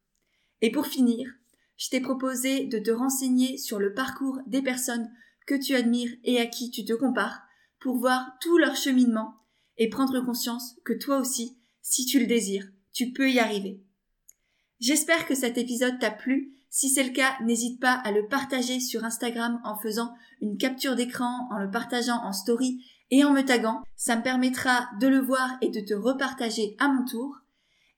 Et 0.61 0.71
pour 0.71 0.87
finir, 0.87 1.33
je 1.81 1.89
t'ai 1.89 2.01
proposé 2.01 2.67
de 2.67 2.79
te 2.79 2.91
renseigner 2.91 3.57
sur 3.57 3.79
le 3.79 3.95
parcours 3.95 4.39
des 4.47 4.61
personnes 4.61 5.11
que 5.47 5.55
tu 5.55 5.75
admires 5.75 6.13
et 6.25 6.39
à 6.39 6.45
qui 6.45 6.71
tu 6.71 6.85
te 6.85 6.93
compares 6.93 7.41
pour 7.81 7.97
voir 7.97 8.37
tout 8.43 8.59
leur 8.59 8.77
cheminement 8.77 9.37
et 9.79 9.89
prendre 9.89 10.21
conscience 10.21 10.77
que 10.85 10.93
toi 10.93 11.17
aussi, 11.17 11.57
si 11.81 12.05
tu 12.05 12.21
le 12.21 12.27
désires, 12.27 12.69
tu 12.93 13.13
peux 13.13 13.31
y 13.31 13.39
arriver. 13.39 13.83
J'espère 14.79 15.27
que 15.27 15.35
cet 15.35 15.57
épisode 15.57 15.99
t'a 15.99 16.11
plu. 16.11 16.55
Si 16.69 16.91
c'est 16.91 17.03
le 17.03 17.15
cas, 17.15 17.39
n'hésite 17.43 17.81
pas 17.81 17.95
à 17.95 18.13
le 18.13 18.29
partager 18.29 18.79
sur 18.79 19.05
Instagram 19.05 19.59
en 19.65 19.79
faisant 19.79 20.13
une 20.43 20.59
capture 20.59 20.97
d'écran, 20.97 21.49
en 21.51 21.59
le 21.61 21.71
partageant 21.71 22.23
en 22.23 22.35
story 22.35 22.85
et 23.11 23.25
en 23.25 23.33
me 23.33 23.43
taguant. 23.43 23.83
Ça 23.97 24.17
me 24.17 24.23
permettra 24.23 24.91
de 25.01 25.09
le 25.09 25.21
voir 25.21 25.57
et 25.63 25.71
de 25.71 25.81
te 25.81 25.95
repartager 25.95 26.77
à 26.79 26.89
mon 26.89 27.07
tour. 27.07 27.39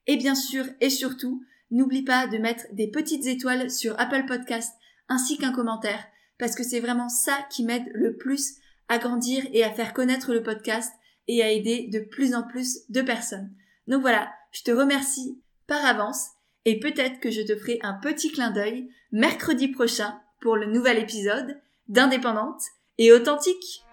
Et 0.07 0.15
bien 0.15 0.35
sûr 0.35 0.65
et 0.79 0.89
surtout, 0.89 1.43
n'oublie 1.73 2.03
pas 2.03 2.27
de 2.27 2.37
mettre 2.37 2.65
des 2.71 2.87
petites 2.87 3.25
étoiles 3.25 3.69
sur 3.69 3.99
Apple 3.99 4.25
Podcast 4.25 4.73
ainsi 5.09 5.37
qu'un 5.37 5.51
commentaire 5.51 6.05
parce 6.37 6.55
que 6.55 6.63
c'est 6.63 6.79
vraiment 6.79 7.09
ça 7.09 7.37
qui 7.49 7.63
m'aide 7.63 7.89
le 7.93 8.15
plus 8.15 8.55
à 8.89 8.97
grandir 8.97 9.43
et 9.53 9.63
à 9.63 9.71
faire 9.71 9.93
connaître 9.93 10.33
le 10.33 10.43
podcast 10.43 10.91
et 11.27 11.41
à 11.41 11.51
aider 11.51 11.89
de 11.91 11.99
plus 11.99 12.35
en 12.35 12.43
plus 12.43 12.89
de 12.89 13.01
personnes. 13.01 13.51
Donc 13.87 14.01
voilà, 14.01 14.31
je 14.51 14.63
te 14.63 14.71
remercie 14.71 15.41
par 15.67 15.83
avance 15.85 16.27
et 16.65 16.79
peut-être 16.79 17.19
que 17.19 17.31
je 17.31 17.41
te 17.41 17.55
ferai 17.55 17.79
un 17.81 17.93
petit 17.93 18.31
clin 18.31 18.51
d'œil 18.51 18.89
mercredi 19.11 19.67
prochain 19.67 20.19
pour 20.41 20.55
le 20.55 20.65
nouvel 20.65 20.99
épisode 20.99 21.59
d'Indépendante 21.87 22.61
et 22.97 23.11
authentique. 23.11 23.83